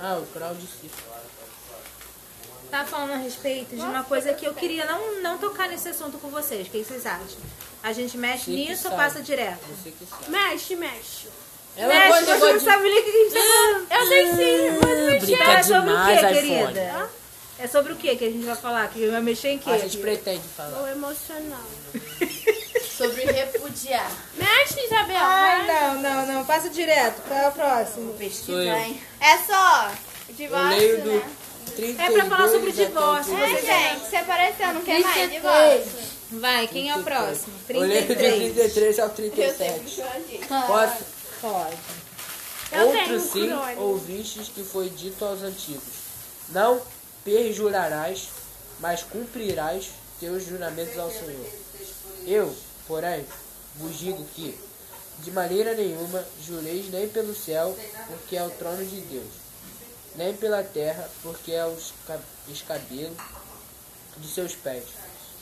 [0.00, 1.15] Ah, o Claudio Cifre.
[2.70, 6.18] Tá falando a respeito de uma coisa que eu queria não, não tocar nesse assunto
[6.18, 6.66] com vocês.
[6.66, 7.26] O que vocês acham?
[7.82, 9.60] A gente mexe nisso ou passa direto?
[9.68, 10.30] Você que sabe.
[10.30, 11.28] Mexe, mexe.
[11.76, 13.86] Ela mexe, você não de- sabe nem o que a gente tá falando.
[13.90, 15.42] Eu sei sim, pode mexer.
[15.42, 17.10] É sobre o que, querida?
[17.58, 18.88] É sobre o que que a gente vai falar?
[18.88, 19.70] Que vai mexer em quê?
[19.70, 20.82] A gente pretende falar.
[20.82, 21.60] O emocional.
[22.96, 24.10] Sobre repudiar.
[24.36, 25.20] Mexe, Isabel.
[25.66, 26.44] Não, não, não.
[26.46, 27.20] Passa direto.
[27.28, 28.16] Qual é o próximo?
[28.32, 28.72] Sou eu.
[28.72, 29.90] É só
[30.30, 31.20] divórcio, do né?
[31.20, 31.45] 32
[31.98, 33.64] É pra falar sobre divórcio, É, 33.
[33.66, 35.42] gente, se apareceu, não quer mais 33.
[35.42, 36.16] divórcio.
[36.32, 37.52] Vai, quem é o próximo?
[37.68, 38.52] Eu leio do 33.
[38.54, 39.80] 33 ao Eu sei 37.
[39.84, 40.40] que eu agi.
[40.66, 41.04] Posso?
[41.40, 41.76] Pode.
[42.72, 43.48] Eu Outro sim
[43.78, 45.82] ouvistes que foi dito aos antigos:
[46.48, 46.80] Não
[47.24, 48.28] perjurarás,
[48.80, 51.46] mas cumprirás teus juramentos ao Senhor.
[52.26, 52.54] Eu,
[52.88, 53.24] porém,
[53.76, 54.58] vos digo que,
[55.20, 57.76] de maneira nenhuma, jureis nem pelo céu,
[58.08, 59.26] porque é o trono de Deus,
[60.16, 63.16] nem pela terra, porque é o esca- escabelo
[64.16, 64.84] de seus pés,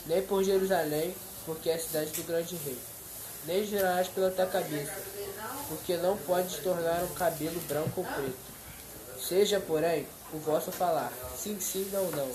[0.05, 1.15] nem por Jerusalém,
[1.45, 2.77] porque é a cidade do grande rei.
[3.45, 4.93] Nem jurarás pela tua cabeça,
[5.69, 8.37] porque não podes tornar um cabelo branco ou preto.
[9.21, 12.31] Seja, porém, o vosso falar, sim, sim, não, não,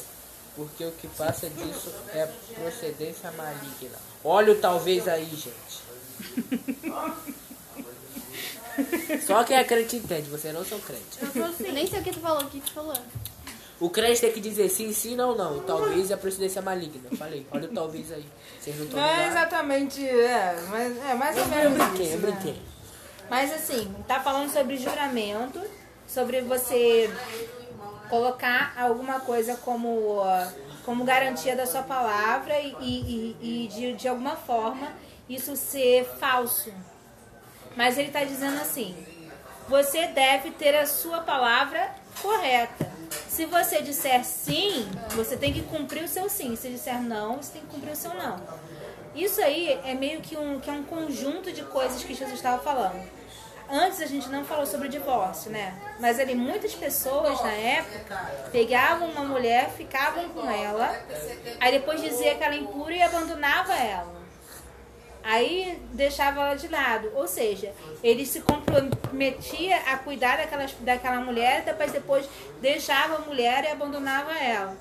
[0.57, 3.99] porque o que passa disso é procedência maligna.
[4.25, 5.91] Olha o talvez aí, gente.
[9.27, 11.19] Só quem é crente entende, vocês não são crente.
[11.73, 12.95] Nem sei o que tu falou, o que tu falou.
[13.81, 15.61] O crente tem que dizer sim, sim, não, não.
[15.61, 17.09] Talvez é procedência maligna.
[17.17, 18.27] Falei, olha o talvez aí.
[18.61, 22.15] Vocês não estão Não é exatamente, é, mas é mais ou Eu menos brinquei, isso,
[22.15, 22.31] eu né?
[22.31, 22.63] brinquei.
[23.31, 25.61] Mas assim, tá falando sobre juramento,
[26.07, 27.09] sobre você
[28.11, 30.21] colocar alguma coisa como,
[30.85, 34.93] como garantia da sua palavra e, e, e de, de alguma forma
[35.29, 36.71] isso ser falso.
[37.77, 38.97] Mas ele está dizendo assim:
[39.69, 42.91] você deve ter a sua palavra correta.
[43.29, 46.57] Se você disser sim, você tem que cumprir o seu sim.
[46.57, 48.41] Se disser não, você tem que cumprir o seu não.
[49.15, 52.63] Isso aí é meio que um, que é um conjunto de coisas que Jesus estava
[52.63, 53.01] falando.
[53.69, 55.73] Antes a gente não falou sobre divórcio, né?
[56.01, 60.93] Mas ali muitas pessoas na época pegavam uma mulher, ficavam com ela,
[61.61, 64.20] aí depois dizia que ela é impura e abandonava ela.
[65.23, 67.11] Aí deixava ela de lado.
[67.15, 72.29] Ou seja, ele se comprometia a cuidar daquelas, daquela mulher, depois, depois
[72.61, 74.77] deixava a mulher e abandonava ela.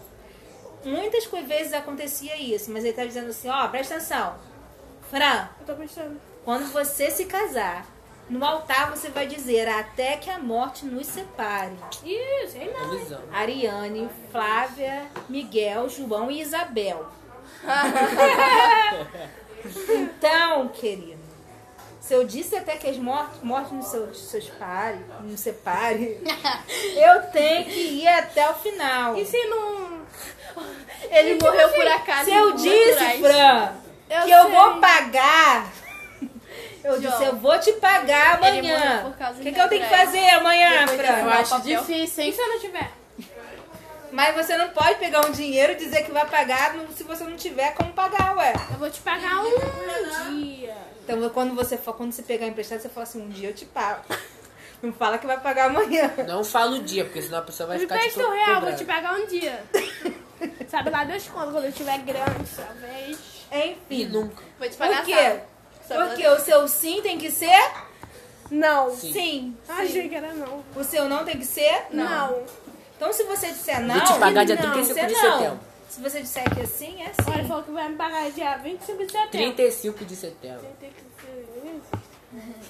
[0.84, 4.36] Muitas vezes acontecia isso, mas ele está dizendo assim, ó, presta atenção.
[5.10, 6.20] Fran, Eu tô pensando.
[6.46, 7.86] quando você se casar,
[8.30, 11.74] no altar você vai dizer até que a morte nos separe.
[12.48, 12.92] Sei não.
[12.92, 13.22] Visão.
[13.34, 17.08] Ariane, Flávia, Miguel, João e Isabel.
[19.90, 21.20] então, querido,
[22.02, 26.20] se eu disse até que as mortes, mortes nos seus, seus pares, nos separe,
[26.96, 29.18] eu tenho que ir até o final.
[29.18, 30.00] E se não...
[31.12, 32.26] Ele morreu por acaso.
[32.26, 33.74] Se eu disse, Fran,
[34.10, 34.52] Eu que eu sei.
[34.52, 35.72] vou pagar,
[36.84, 39.14] eu João, disse, eu vou te pagar amanhã.
[39.38, 41.20] O que, que eu tenho que fazer amanhã, Depois Fran?
[41.20, 42.34] Eu acho difícil, E hein?
[42.34, 42.92] se eu não tiver?
[44.12, 47.36] Mas você não pode pegar um dinheiro e dizer que vai pagar se você não
[47.36, 48.54] tiver como pagar, ué.
[48.72, 50.76] Eu vou te pagar um dia.
[51.04, 53.66] Então quando você for, quando você pegar emprestado, você fala assim, um dia eu te
[53.66, 54.04] pago.
[54.82, 56.10] Não fala que vai pagar amanhã.
[56.26, 58.46] Não fala o dia, porque senão a pessoa vai Me ficar presta tipo, um real,
[58.46, 58.78] vou cobrando.
[58.78, 59.64] te pagar um dia.
[60.70, 63.20] Sabe lá Deus quando, quando eu tiver grande, talvez.
[63.52, 64.06] E Enfim.
[64.06, 64.42] nunca.
[64.58, 65.14] Vou te Por pagar quê?
[65.16, 65.42] sábado.
[65.86, 66.08] Sábado.
[66.10, 67.60] Porque o seu sim tem que ser
[68.50, 68.96] Não.
[68.96, 69.12] Sim.
[69.12, 69.58] sim.
[69.68, 70.64] Achei que era não.
[70.74, 72.42] O seu não tem que ser Não.
[73.00, 75.22] Então se você disser não, Vou te pagar dia não, 35 de não.
[75.22, 75.60] setembro.
[75.88, 79.06] Se você disser que é sim, é Olha, falou que vai me pagar dia 25
[79.06, 79.30] de setembro.
[79.32, 80.68] 35 de setembro.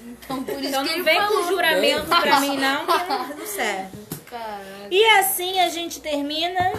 [0.04, 3.98] Então por isso Então não vem com juramento pra mim não, que não, serve.
[4.30, 4.88] Caralho.
[4.92, 6.74] E assim a gente termina.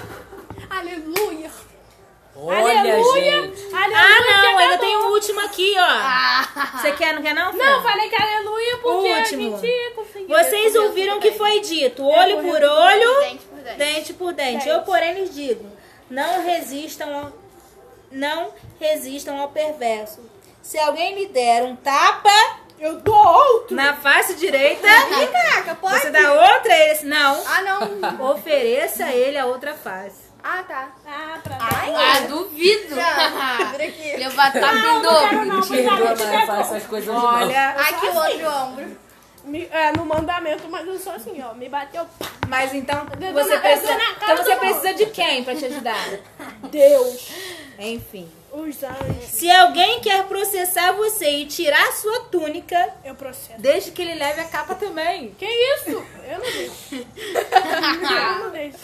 [0.71, 1.51] Aleluia.
[2.37, 3.43] Olha, Aleluia.
[3.43, 3.74] gente.
[3.74, 3.99] Aleluia.
[3.99, 6.78] Ah, não, ainda tem o último aqui, ó.
[6.78, 7.53] Você quer, não quer não?
[7.53, 7.64] Fran?
[7.64, 9.59] Não, falei que aleluia porque O a último.
[9.61, 10.28] gente conseguiu.
[10.28, 13.76] Vocês ouviram o que foi dito, olho por olho, Dente por dente.
[13.78, 14.53] dente por dente.
[14.59, 14.68] Dente.
[14.68, 15.66] Eu, porém, lhes digo,
[16.09, 17.33] não resistam ao,
[18.12, 20.20] não resistam ao perverso.
[20.62, 22.31] Se alguém lhe der um tapa
[22.78, 23.74] Eu dou outro.
[23.76, 25.99] na face direita, Caraca, pode?
[26.01, 28.31] você dá outra, ele não, Ah, não.
[28.31, 30.30] ofereça a ele a outra face.
[30.43, 30.88] Ah, tá.
[31.07, 32.97] Ah, pra Ah, duvido.
[32.97, 34.16] Não, vira aqui.
[34.16, 35.36] Levar tapa em Não, dobro.
[35.36, 37.24] não, não, Perdoa, não, mas não faça essas coisas não.
[37.24, 38.97] Olha, Aqui o outro ombro.
[39.45, 41.55] Me- é, no mandamento, mas eu sou assim, ó.
[41.55, 42.07] Me bateu.
[42.49, 46.09] mas então você na- precisa, então você precisa de quem pra te ajudar?
[46.70, 47.30] Deus.
[47.78, 48.30] Enfim.
[49.29, 53.61] Se alguém quer processar você e tirar sua túnica, Eu processo.
[53.61, 55.33] desde que ele leve a capa também.
[55.39, 55.91] Que isso?
[56.25, 56.95] Eu não deixo.
[57.01, 58.79] eu não deixo.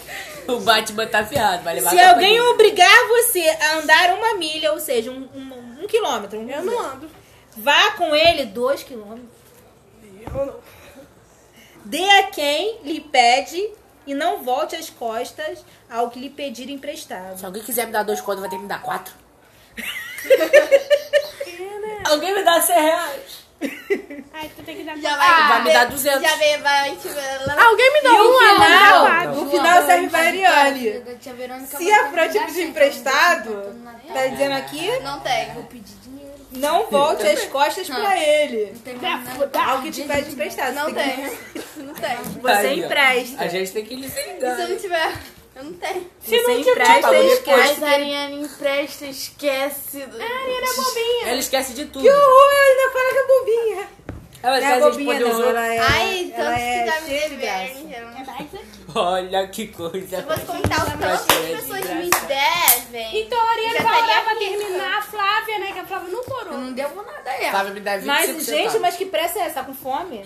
[0.49, 2.41] O Batman tá ferrado, vai levar Se a capa alguém dele.
[2.49, 6.79] obrigar você a andar uma milha, ou seja, um, um- um quilômetro, um- Eu não
[6.81, 7.11] ando.
[7.57, 9.27] vá com ele dois quilômetros.
[10.03, 10.61] Eu não.
[11.85, 13.69] Dê a quem lhe pede
[14.07, 17.39] e não volte as costas ao que lhe pedir emprestado.
[17.39, 19.15] Se alguém quiser me dar dois contos, vai ter que me dar quatro.
[19.77, 19.87] Né?
[22.09, 23.47] Alguém me dá 100 reais.
[24.35, 25.31] Ai, tu tem que dar Já mais.
[25.31, 26.21] vai, vai me dar 200.
[26.23, 27.15] Já vem, vai, tipo,
[27.59, 29.43] Alguém me dá E um final, ano.
[29.43, 31.03] o final serve pra Ariane.
[31.21, 33.75] Se vai a Fran te pedir emprestado,
[34.13, 35.47] tá dizendo aqui, Não tem.
[35.71, 36.35] pedir dinheiro.
[36.53, 38.73] não volte as costas pra ele.
[38.75, 39.51] Não tem mais nada.
[39.65, 40.75] Ao que te pede emprestado.
[40.75, 41.17] Não tem.
[41.79, 42.17] Não tem.
[42.17, 43.43] que- Você empresta.
[43.43, 45.13] A gente tem que lhe Se eu não tiver,
[45.57, 46.11] eu não tenho.
[46.21, 47.59] Se você empresta, Paga ele depois.
[47.61, 47.81] esquece.
[47.81, 49.99] Mas a Ariane empresta, esquece.
[50.07, 52.03] do- Ela esquece de tudo.
[52.03, 53.89] Que horror, ela ainda fala que é bobinha.
[54.43, 55.31] Ela Não é esquece de bobinha, os não.
[55.31, 55.49] outros.
[55.57, 57.75] Ela é, Ai, ela tanto é que já me de graça.
[57.75, 57.97] devem.
[58.95, 60.07] Olha que coisa.
[60.09, 63.21] Se eu fosse contar o tanto que as pessoas me devem.
[63.23, 65.73] Então a Ariane vai estaria pra terminar a Flávia, né?
[65.73, 66.59] Que a Flávia não Eu torou.
[66.59, 67.51] não devo nada a ela.
[67.51, 69.55] Flávia me 25 Mas, gente, mas que pressa é essa?
[69.57, 70.25] Tá com fome?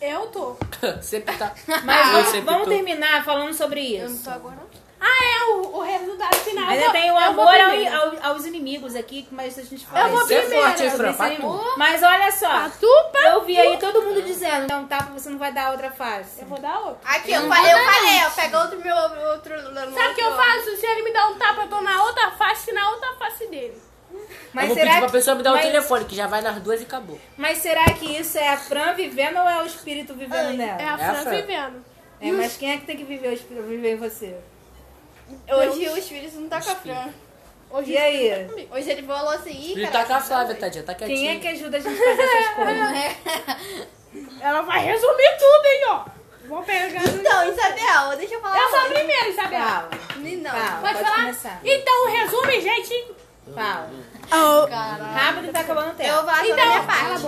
[0.00, 0.56] Eu tô.
[1.02, 1.52] Sempre tá.
[1.84, 2.70] Mas Eu vamos, sempre vamos tô.
[2.70, 4.24] terminar falando sobre Eu não isso.
[4.24, 4.56] tô agora.
[4.98, 6.68] Ah, é o, o resultado final.
[6.68, 10.06] Ainda Eu tem o eu amor ao- ao- aos inimigos aqui, mas a gente fala.
[10.08, 10.66] Eu vou Isso é primeiro.
[10.66, 11.74] forte, hein, Fran?
[11.76, 15.28] Mas olha só, Pra tu, pra eu vi aí todo mundo dizendo, então tá, você
[15.28, 16.40] não vai dar outra face.
[16.40, 16.98] Eu vou dar outro.
[17.04, 18.96] Aqui, eu falei, eu falei, eu pego outro meu
[19.32, 19.54] outro.
[19.94, 20.76] Sabe o que eu faço?
[20.76, 23.80] Se ele me dá um tapa, eu tô na outra face, na outra face dele.
[24.56, 26.26] Mas eu vou será pedir pra que- pessoa me dar o mas- telefone, que já
[26.26, 27.20] vai nas duas e acabou.
[27.36, 30.80] Mas será que isso é a Fran vivendo ou é o espírito vivendo nela?
[30.80, 31.30] É a É a Fran Fran.
[31.30, 31.84] vivendo.
[32.20, 34.34] É, mas quem é que tem que viver o espírito viver em você?
[35.48, 37.08] Hoje o espírito não tá com a Fran.
[37.68, 38.68] Hoje E aí?
[38.70, 39.98] Hoje ele falou assim, ih, Ele cara.
[39.98, 41.18] tá com a Flávia, tadinha, tá quietinha.
[41.18, 44.30] Quem é que ajuda a gente a fazer essas coisas?
[44.40, 46.04] Ela vai resumir tudo, hein, ó.
[46.48, 47.02] Vou pegar.
[47.04, 48.56] Então, Isabel, deixa eu falar.
[48.58, 49.58] Eu sou a primeira, Isabel.
[49.60, 50.50] Fala, Não.
[50.50, 51.16] fala, Pode pode falar?
[51.16, 51.60] começar.
[51.64, 53.06] Então, resume, gente.
[53.54, 53.90] Fala.
[54.32, 56.10] Eu Rápido que tá acabando o tempo.
[56.10, 57.26] Eu vou Então, minha parte.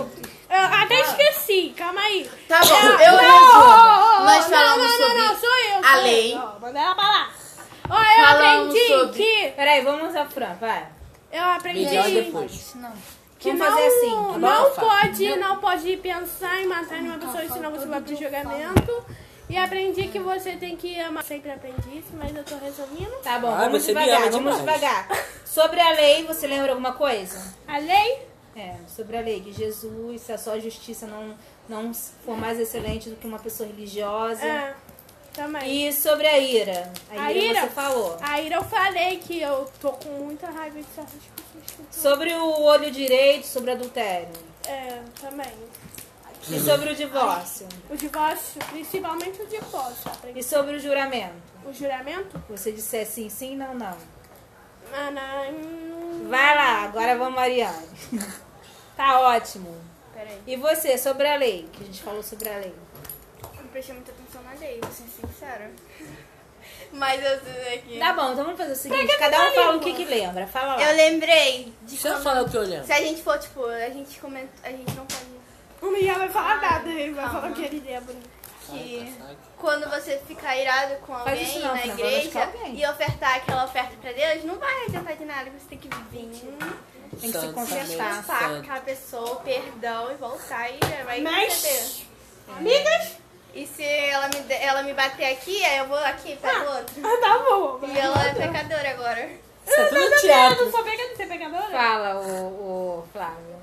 [0.83, 2.29] até esqueci, calma aí.
[2.47, 4.25] Tá bom, Eu- eu Não, resumo.
[4.25, 5.85] Nós não, falamos não, sobre não, não, sou eu.
[5.87, 6.33] a lei.
[6.33, 6.59] Eu.
[6.59, 7.29] Manda ela pra lá.
[7.91, 9.47] Ó, eu Falamos aprendi sobre- que...
[9.55, 10.87] Peraí, vamos a Fran, vai.
[11.31, 12.73] Eu aprendi Melhor depois.
[12.75, 12.91] Não.
[13.39, 14.37] que Vamos não, fazer assim, tá bom?
[14.39, 19.05] não pode, não pode pensar em matar nenhuma pessoa, senão você vai pro julgamento.
[19.49, 21.23] E aprendi que você tem que amar.
[21.23, 23.11] Sempre aprendi isso, mas eu tô resumindo.
[23.23, 24.79] Tá bom, Ah, vamos você me devagar, ama vamos demais.
[24.79, 25.25] devagar.
[25.45, 27.55] Sobre a lei, você lembra alguma coisa?
[27.67, 31.35] A lei É, sobre a lei, que Jesus, se a sua justiça não,
[31.67, 34.45] não for mais excelente do que uma pessoa religiosa.
[34.45, 34.75] é,
[35.33, 35.87] também.
[35.87, 36.91] E sobre a ira?
[37.09, 37.61] A A ira, ira?
[37.61, 38.17] você falou.
[38.21, 41.87] A Ira eu falei que eu tô com muita raiva de certas pessoas.
[41.89, 44.27] que Sobre o olho direito, sobre adultério.
[44.67, 45.47] É, também.
[46.51, 47.67] E sobre o divórcio.
[47.89, 50.11] O divórcio, principalmente o divórcio.
[50.35, 51.33] E sobre o juramento.
[51.65, 52.41] O juramento?
[52.49, 53.97] Você disser sim, sim, não, não.
[54.93, 56.29] Ah, não.
[56.29, 57.87] Vai lá, agora vamos, Mariane.
[58.97, 59.73] Tá ótimo.
[60.13, 60.41] Peraí.
[60.45, 61.69] E você, sobre a lei?
[61.71, 62.75] Que a gente falou sobre a lei.
[63.41, 65.71] Eu não prestei muita atenção na lei, vou ser sincera.
[66.91, 67.97] Mas eu sei aqui.
[67.97, 70.47] Tá bom, então vamos fazer o seguinte: cada um fala o que que lembra.
[70.47, 70.83] Fala lá.
[70.83, 72.85] Eu lembrei de Se eu falar o que eu lembro.
[72.85, 74.49] Se a gente for, tipo, a gente comenta.
[74.63, 75.18] A gente não pode.
[75.99, 78.15] Miguel vai falar nada, ele vai falar que ele lembra.
[78.69, 79.15] Que
[79.57, 82.79] quando você ficar irado com alguém não, na igreja alguém.
[82.79, 85.49] e ofertar aquela oferta pra Deus, não vai adiantar de nada.
[85.49, 86.29] Você tem que vir,
[87.19, 88.23] Tem que se consertar.
[88.25, 92.07] com aquela pessoa, perdão e voltar e vai Mas- receber.
[92.57, 93.17] Amigas?
[93.55, 96.93] E se ela me, ela me bater aqui, aí eu vou aqui para o outro.
[97.03, 97.79] Ah, tá bom.
[97.87, 99.19] E ela é pecadora agora.
[99.21, 101.69] É tudo Eu não sou pecadora, você é pecadora?
[101.71, 103.58] Fala, o, o Flávio.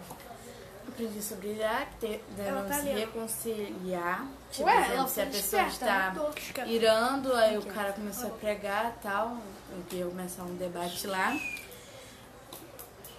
[0.97, 4.27] Aprendi sobre irá, que te- Ela devemos tá reconciliar.
[4.51, 6.15] Tipo, Ué, exemplo, se a pessoa está né?
[6.17, 6.65] Tosca.
[6.67, 9.37] irando, aí o cara começou a pregar e tal,
[9.93, 11.37] eu ia começar um debate lá.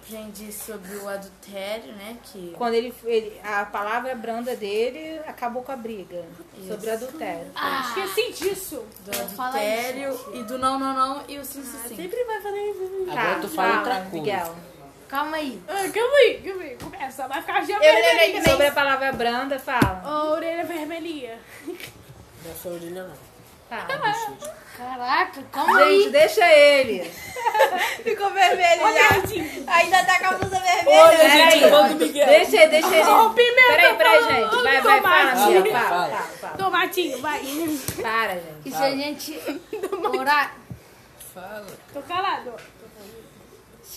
[0.02, 2.16] Aprendi sobre o adultério, né?
[2.24, 3.38] Que Quando ele, ele.
[3.44, 6.24] A palavra branda dele acabou com a briga.
[6.66, 7.46] Sobre o adultério.
[7.54, 8.84] Ah, esqueci disso.
[9.04, 11.96] do adultério e do não, não, não e o sim, sim, sim.
[11.96, 13.10] Sempre vai fazer isso.
[13.10, 14.10] Agora tu fala outra coisa.
[14.16, 14.56] Miguel.
[15.08, 15.60] Calma aí.
[15.66, 16.76] Ah, calma aí, calma aí.
[16.76, 18.50] Começa, vai ficar já Eu lembrei também.
[18.52, 20.02] Sobre a palavra branda, fala.
[20.04, 21.38] Ó, orelha vermelhinha.
[21.66, 23.28] Não foi orelha, não.
[23.68, 24.14] Fala.
[24.76, 26.02] Caraca, calma aí.
[26.02, 27.10] Gente, deixa ele.
[28.04, 29.74] Ficou vermelho já.
[29.74, 31.00] Ainda tá com a blusa vermelha.
[31.00, 32.26] Olha, Peraí, gente, manda o Miguel.
[32.26, 33.10] Deixa ele, deixa ele.
[33.10, 34.62] O pimenta Peraí, peraí, gente.
[34.62, 35.70] Vai, vai, fala, tomate.
[35.70, 36.08] Fala, fala.
[36.08, 36.56] fala, fala.
[36.56, 37.40] Tomatinho, vai.
[38.02, 38.66] Para, gente.
[38.66, 39.40] E se a gente
[40.18, 40.54] orar,
[41.34, 41.66] Fala.
[41.92, 42.52] Tô calado.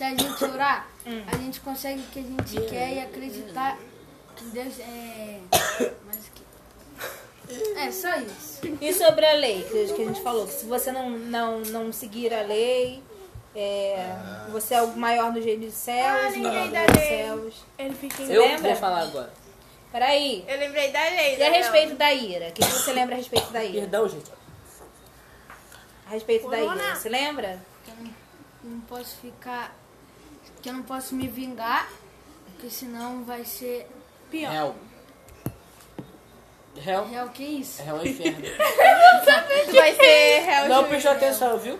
[0.02, 0.88] Se a gente orar,
[1.32, 3.78] a gente consegue o que a gente quer e acreditar
[4.36, 5.39] que Deus é.
[6.08, 6.41] Mas que.
[7.78, 8.62] É só isso.
[8.82, 11.93] E sobre a lei, que que a gente falou, que se você não, não, não
[11.93, 13.04] seguir a lei,
[13.56, 14.16] é,
[14.49, 17.08] você é o maior no reino dos céus, Ah, lembrei da dos lei.
[17.08, 17.54] céus.
[17.78, 18.70] Ele fica Você Eu lembra?
[18.72, 19.32] vou falar agora.
[19.91, 20.43] Peraí.
[20.47, 21.38] Eu lembrei da lei.
[21.38, 22.47] E a respeito da ira?
[22.47, 23.82] O que você lembra a respeito da ira?
[23.82, 24.32] Perdão, gente.
[26.08, 26.84] A respeito da Corona.
[26.84, 27.60] ira, você lembra?
[27.88, 28.14] Eu não,
[28.64, 29.76] não posso ficar.
[30.62, 31.89] Que eu não posso me vingar.
[32.45, 33.88] Porque senão vai ser.
[34.30, 34.53] Pior.
[34.53, 34.76] Hell.
[36.78, 37.09] Hell.
[37.14, 37.82] É o que isso?
[37.82, 38.41] Hell é inferno.
[39.66, 41.80] Tu vai ser réu Não prestou atenção, viu?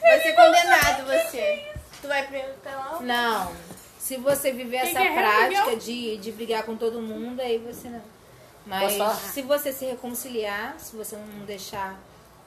[0.00, 1.66] Vai ser condenado você.
[2.00, 2.26] Tu vai
[2.62, 3.02] telão?
[3.02, 3.52] Não.
[3.98, 7.88] Se você viver essa que é, prática de, de brigar com todo mundo, aí você
[7.88, 8.02] não.
[8.66, 8.94] Mas
[9.32, 11.98] se você se reconciliar, se você não deixar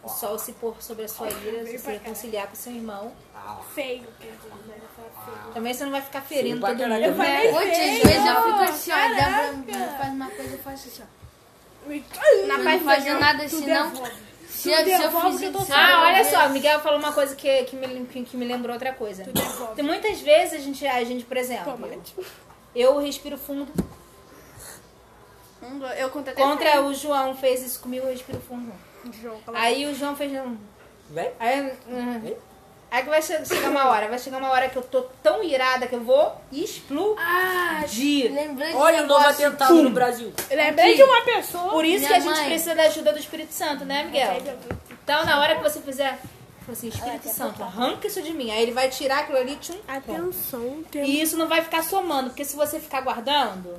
[0.03, 3.11] o sol se pôr sobre a sua ira, se você reconciliar com seu irmão,
[3.73, 4.07] Feio.
[5.25, 5.53] Feio.
[5.53, 7.47] também você não vai ficar ferindo pra todo mundo, né?
[7.47, 7.57] Às
[8.03, 8.95] vezes eu fico assim, ó.
[9.65, 11.21] Débora faz uma coisa, eu faço assim, ó.
[12.47, 13.91] Não paz fazer nada assim, não.
[14.47, 18.05] Se eu, se eu tô Ah, olha só, Miguel falou uma coisa que, que, me,
[18.05, 19.25] que, que me lembrou outra coisa.
[19.75, 21.79] Tem muitas vezes a gente, a gente, por exemplo,
[22.75, 23.67] eu respiro fundo.
[25.97, 26.85] Eu Contra três.
[26.85, 28.71] o João fez isso comigo, eu respiro fundo.
[29.21, 30.31] João, Aí o João fez.
[30.33, 30.57] um-
[31.09, 31.31] Vem.
[31.39, 32.35] Aí, uhum.
[32.91, 35.41] Aí que vai che- chegar uma hora, vai chegar uma hora que eu tô tão
[35.43, 38.31] irada que eu vou explodir.
[38.33, 39.47] Lembrei de Olha um o novo negócio.
[39.47, 40.31] atentado no Brasil.
[40.49, 41.69] Lembrei de uma pessoa.
[41.71, 42.45] Por isso Minha que a gente mãe.
[42.45, 44.37] precisa da ajuda do Espírito Santo, né, Miguel?
[45.03, 46.17] Então, na hora que você fizer,
[46.59, 48.51] fala assim, Espírito Santo, arranca isso de mim.
[48.51, 52.29] Aí ele vai tirar aquilo ali, tchum, Atenção, tem E isso não vai ficar somando,
[52.29, 53.73] porque se você ficar guardando,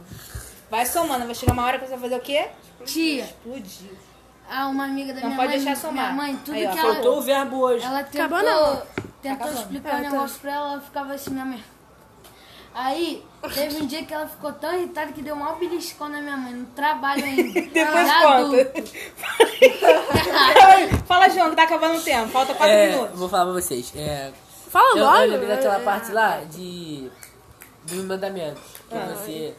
[0.70, 1.26] vai somando.
[1.26, 2.46] Vai chegar uma hora que você vai fazer o quê?
[2.84, 3.90] Tia, Explodir.
[4.50, 5.58] Ah, uma amiga da Não minha pode mãe.
[5.64, 6.12] deixar somar.
[6.12, 6.92] Minha mãe, tudo Aí, que ela.
[6.94, 7.84] Faltou o verbo hoje.
[7.84, 8.82] Ela tentou, Acabou não.
[9.22, 11.64] tentou explicar É, um negócio pra ela, ela ficava assim, minha mãe.
[12.74, 13.22] Aí,
[13.52, 16.36] teve um dia que ela ficou tão irritada que deu um maior beliscão na minha
[16.38, 17.60] mãe, no trabalho ainda.
[17.70, 18.28] Depois conta.
[18.28, 18.82] adulto.
[21.06, 22.28] Fala, João, que tá acabando o tempo.
[22.28, 23.18] Falta quatro É, minutos.
[23.18, 23.92] vou falar pra vocês.
[23.94, 24.32] É,
[24.70, 25.18] Fala eu, logo.
[25.18, 27.10] eu lembrei daquela parte lá de
[27.84, 28.62] dos mandamentos.
[28.88, 29.14] Que Ah.
[29.16, 29.54] você,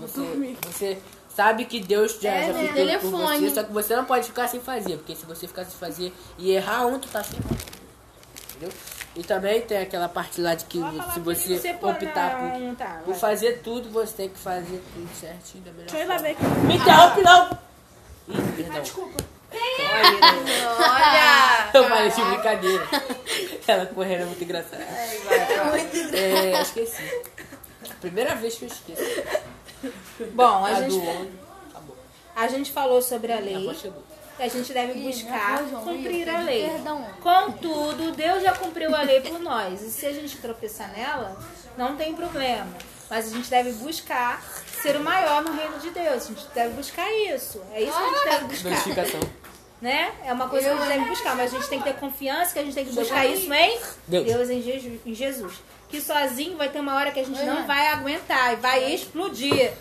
[0.00, 0.98] você, você
[1.36, 2.72] sabe que Deus já, É, já né?
[2.72, 5.46] fez tudo por você, só que você não pode ficar sem fazer, porque se você
[5.48, 7.38] ficar sem fazer e errar um, tu tá sem.
[8.50, 8.70] Entendeu?
[9.14, 10.78] E também tem aquela parte lá de que
[11.12, 15.08] se você, Você optar por, não, tá, por fazer tudo, você tem que fazer tudo
[15.14, 16.28] certinho da melhor Deixa eu ir lá forma.
[16.28, 16.66] ver aqui.
[16.66, 17.58] Me interrompe não!
[18.28, 18.82] Ih, perdão.
[20.78, 21.70] Olha!
[21.74, 22.88] Eu falei de brincadeira.
[23.66, 24.82] Ela correndo é muito engraçada.
[26.14, 27.22] É, esqueci.
[28.00, 29.22] Primeira vez que eu esqueci.
[30.32, 31.30] Bom, a A gente,
[32.34, 33.68] a gente falou sobre a lei.
[34.38, 36.68] A gente deve buscar cumprir a lei.
[37.22, 39.82] Contudo, Deus já cumpriu a lei por nós.
[39.82, 41.36] E se a gente tropeçar nela,
[41.76, 42.66] não tem problema.
[43.10, 44.42] Mas a gente deve buscar
[44.82, 46.24] ser o maior no reino de Deus.
[46.24, 47.62] A gente deve buscar isso.
[47.72, 48.70] É isso que a gente deve buscar.
[49.82, 50.12] Né?
[50.24, 52.52] É uma coisa que a gente deve buscar, mas a gente tem que ter confiança
[52.52, 53.48] que a gente tem que buscar isso em
[54.08, 54.24] Deus.
[54.24, 55.54] Deus, em, Jesus, em Jesus.
[55.92, 59.72] Que sozinho vai ter uma hora que a gente não vai aguentar e vai explodir.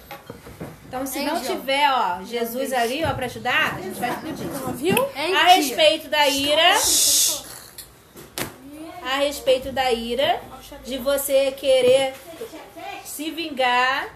[0.86, 4.76] Então, se não tiver, ó, Jesus ali, ó, pra ajudar, a gente vai explodir.
[4.76, 5.10] Viu?
[5.38, 6.74] A respeito da ira,
[9.04, 10.42] a respeito da ira,
[10.84, 12.14] de você querer
[13.06, 14.14] se vingar,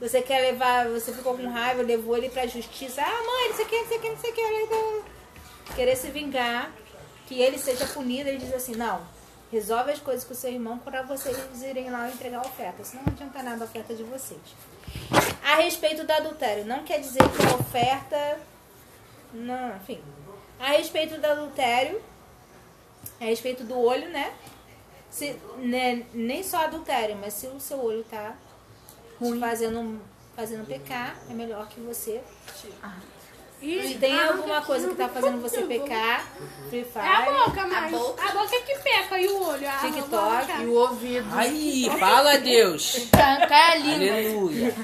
[0.00, 3.64] você quer levar, você ficou com raiva, levou ele pra justiça, ah mãe, não sei
[3.64, 5.02] o que, não sei o que, não sei o que, então,
[5.76, 6.72] querer se vingar,
[7.28, 9.00] que ele seja punido, ele diz assim, não,
[9.50, 13.04] resolve as coisas com o seu irmão para vocês irem lá entregar a oferta, senão
[13.04, 14.40] não adianta nada a oferta de vocês.
[15.42, 18.38] A respeito do adultério, não quer dizer que a oferta
[19.32, 20.00] não, enfim.
[20.58, 22.00] A respeito do adultério,
[23.20, 24.34] a respeito do olho, né?
[25.10, 28.36] Se, né, nem só adultério, mas se o seu olho tá
[29.18, 30.00] te fazendo,
[30.36, 32.22] fazendo pecar, é melhor que você
[33.60, 33.88] tire.
[33.88, 36.26] Se tem alguma coisa que tá fazendo você pecar,
[36.68, 37.94] Free É a Fire, boca, mas.
[37.94, 39.68] A boca, é que peca e o olho.
[39.68, 40.62] A TikTok, boca.
[40.62, 41.28] E o ouvido.
[41.32, 43.08] Ai, fala Deus.
[43.10, 44.12] Cai, cai a língua.
[44.12, 44.74] Aleluia.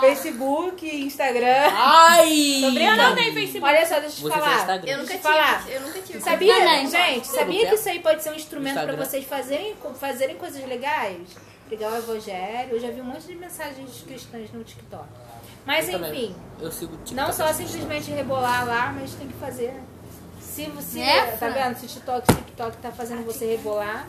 [0.00, 1.70] Facebook, Instagram.
[1.72, 2.60] Ai!
[2.62, 3.64] Sabrina, não tem Facebook.
[3.64, 4.86] Olha só, deixa eu te falar.
[4.86, 5.58] Eu nunca eu falar.
[5.64, 5.74] tive.
[5.74, 6.20] Eu nunca tive.
[6.20, 6.88] Sabia, Também.
[6.88, 7.26] gente?
[7.26, 11.28] Sabia que isso aí pode ser um instrumento para vocês fazerem, fazerem coisas legais?
[11.66, 12.70] Pregar o evangelho.
[12.70, 15.04] Eu já vi um monte de mensagens cristãs no TikTok.
[15.66, 19.74] Mas Eu enfim, Eu sigo não só simplesmente rebolar lá, mas tem que fazer.
[20.40, 21.00] Se você.
[21.00, 21.76] Né, tá vendo?
[21.76, 24.06] Se o TikTok, TikTok tá fazendo você rebolar.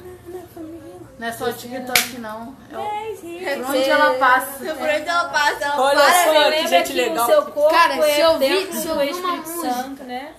[1.20, 2.56] Não é só o TikTok, não.
[2.72, 4.52] É o- por Você- onde ela passa.
[4.60, 6.24] Por onde ela passa, ela Olha para.
[6.24, 7.24] só, Você que gente que legal.
[7.24, 9.74] o seu corpo Cara, é se eu vi- se do eu vi uma Espírito música-
[9.74, 10.34] Santo, né?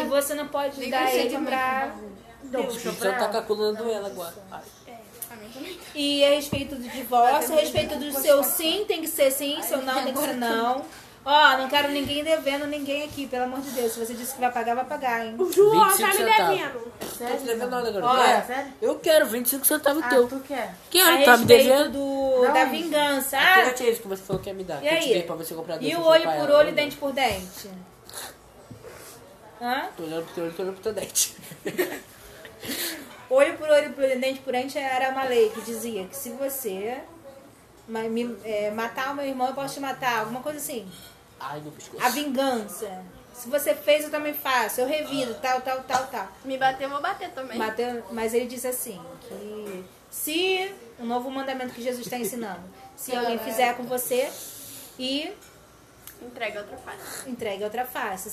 [0.00, 1.90] E você não pode dar ele pra.
[2.42, 4.34] O Espírito Santo tá calculando ela agora.
[5.94, 9.82] E a respeito do divórcio, a respeito do seu sim tem que ser sim, seu
[9.82, 10.84] não tem que ser não.
[11.22, 13.92] Ó, não quero ninguém devendo ninguém aqui, pelo amor de Deus.
[13.92, 15.34] Se você disse que vai pagar, vai pagar, hein?
[15.38, 16.56] O João 25 tá me centavos.
[16.56, 16.92] devendo.
[17.20, 18.06] Não tô devendo nada agora.
[18.06, 18.46] Olha, Quer?
[18.46, 18.72] sério?
[18.80, 20.26] Eu quero 25 centavos Ah, teu.
[20.28, 20.74] tu quer?
[20.90, 21.90] Quero, tá me devendo?
[21.92, 23.36] do, Não, da vingança.
[23.38, 24.82] Ah, dinheiro que você falou que ia me dar.
[24.82, 25.22] e aí?
[25.24, 26.72] pra você comprar E o olho pai, por olho, mandou.
[26.72, 27.68] dente por dente?
[29.60, 29.88] Hã?
[29.94, 31.36] Tô olhando pro teu olho, tô olhando pro teu dente.
[33.30, 36.98] Olho por olho, por dente por dente era uma lei que dizia que se você
[37.86, 40.20] me- é, matar o meu irmão, eu posso te matar.
[40.20, 40.90] Alguma coisa assim.
[41.38, 42.04] Ai, no pescoço.
[42.04, 43.02] A vingança.
[43.32, 44.80] Se você fez, eu também faço.
[44.80, 46.28] Eu revido, tal, tal, tal, tal.
[46.44, 47.56] Me bater, eu vou bater também.
[47.56, 52.60] Bateu- mas ele diz assim, que se, um novo mandamento que Jesus está ensinando,
[52.96, 54.30] se alguém fizer com você
[54.98, 55.32] e
[56.20, 57.30] Entrega outra face.
[57.30, 58.28] entregue outra face.